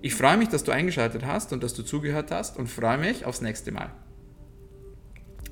Ich 0.00 0.14
freue 0.14 0.38
mich, 0.38 0.48
dass 0.48 0.64
du 0.64 0.72
eingeschaltet 0.72 1.24
hast 1.26 1.52
und 1.52 1.62
dass 1.62 1.74
du 1.74 1.82
zugehört 1.82 2.30
hast 2.30 2.58
und 2.58 2.68
freue 2.68 2.98
mich 2.98 3.26
aufs 3.26 3.42
nächste 3.42 3.72
Mal. 3.72 3.90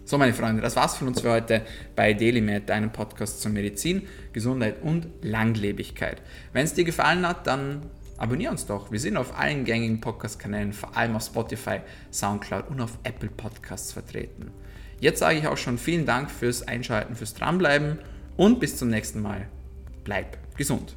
So, 0.04 0.18
meine 0.18 0.34
Freunde, 0.34 0.62
das 0.62 0.74
war's 0.76 0.96
von 0.96 1.08
uns 1.08 1.20
für 1.20 1.30
heute 1.30 1.62
bei 1.94 2.12
DailyMed, 2.12 2.68
deinem 2.68 2.92
Podcast 2.92 3.40
zur 3.40 3.52
Medizin, 3.52 4.02
Gesundheit 4.32 4.82
und 4.82 5.06
Langlebigkeit. 5.22 6.20
Wenn 6.52 6.64
es 6.64 6.74
dir 6.74 6.84
gefallen 6.84 7.26
hat, 7.26 7.46
dann 7.46 7.82
abonnier 8.16 8.50
uns 8.50 8.66
doch. 8.66 8.90
Wir 8.90 8.98
sind 8.98 9.16
auf 9.16 9.38
allen 9.38 9.64
gängigen 9.64 10.00
Podcast-Kanälen, 10.00 10.72
vor 10.72 10.96
allem 10.96 11.14
auf 11.14 11.24
Spotify, 11.24 11.80
Soundcloud 12.10 12.68
und 12.68 12.80
auf 12.80 12.98
Apple 13.04 13.30
Podcasts 13.30 13.92
vertreten. 13.92 14.50
Jetzt 15.00 15.20
sage 15.20 15.38
ich 15.38 15.46
auch 15.46 15.56
schon 15.56 15.78
vielen 15.78 16.06
Dank 16.06 16.30
fürs 16.30 16.66
Einschalten, 16.66 17.14
fürs 17.14 17.34
Dranbleiben 17.34 17.98
und 18.36 18.60
bis 18.60 18.76
zum 18.76 18.88
nächsten 18.88 19.20
Mal. 19.20 19.48
Bleib 20.04 20.36
gesund. 20.56 20.96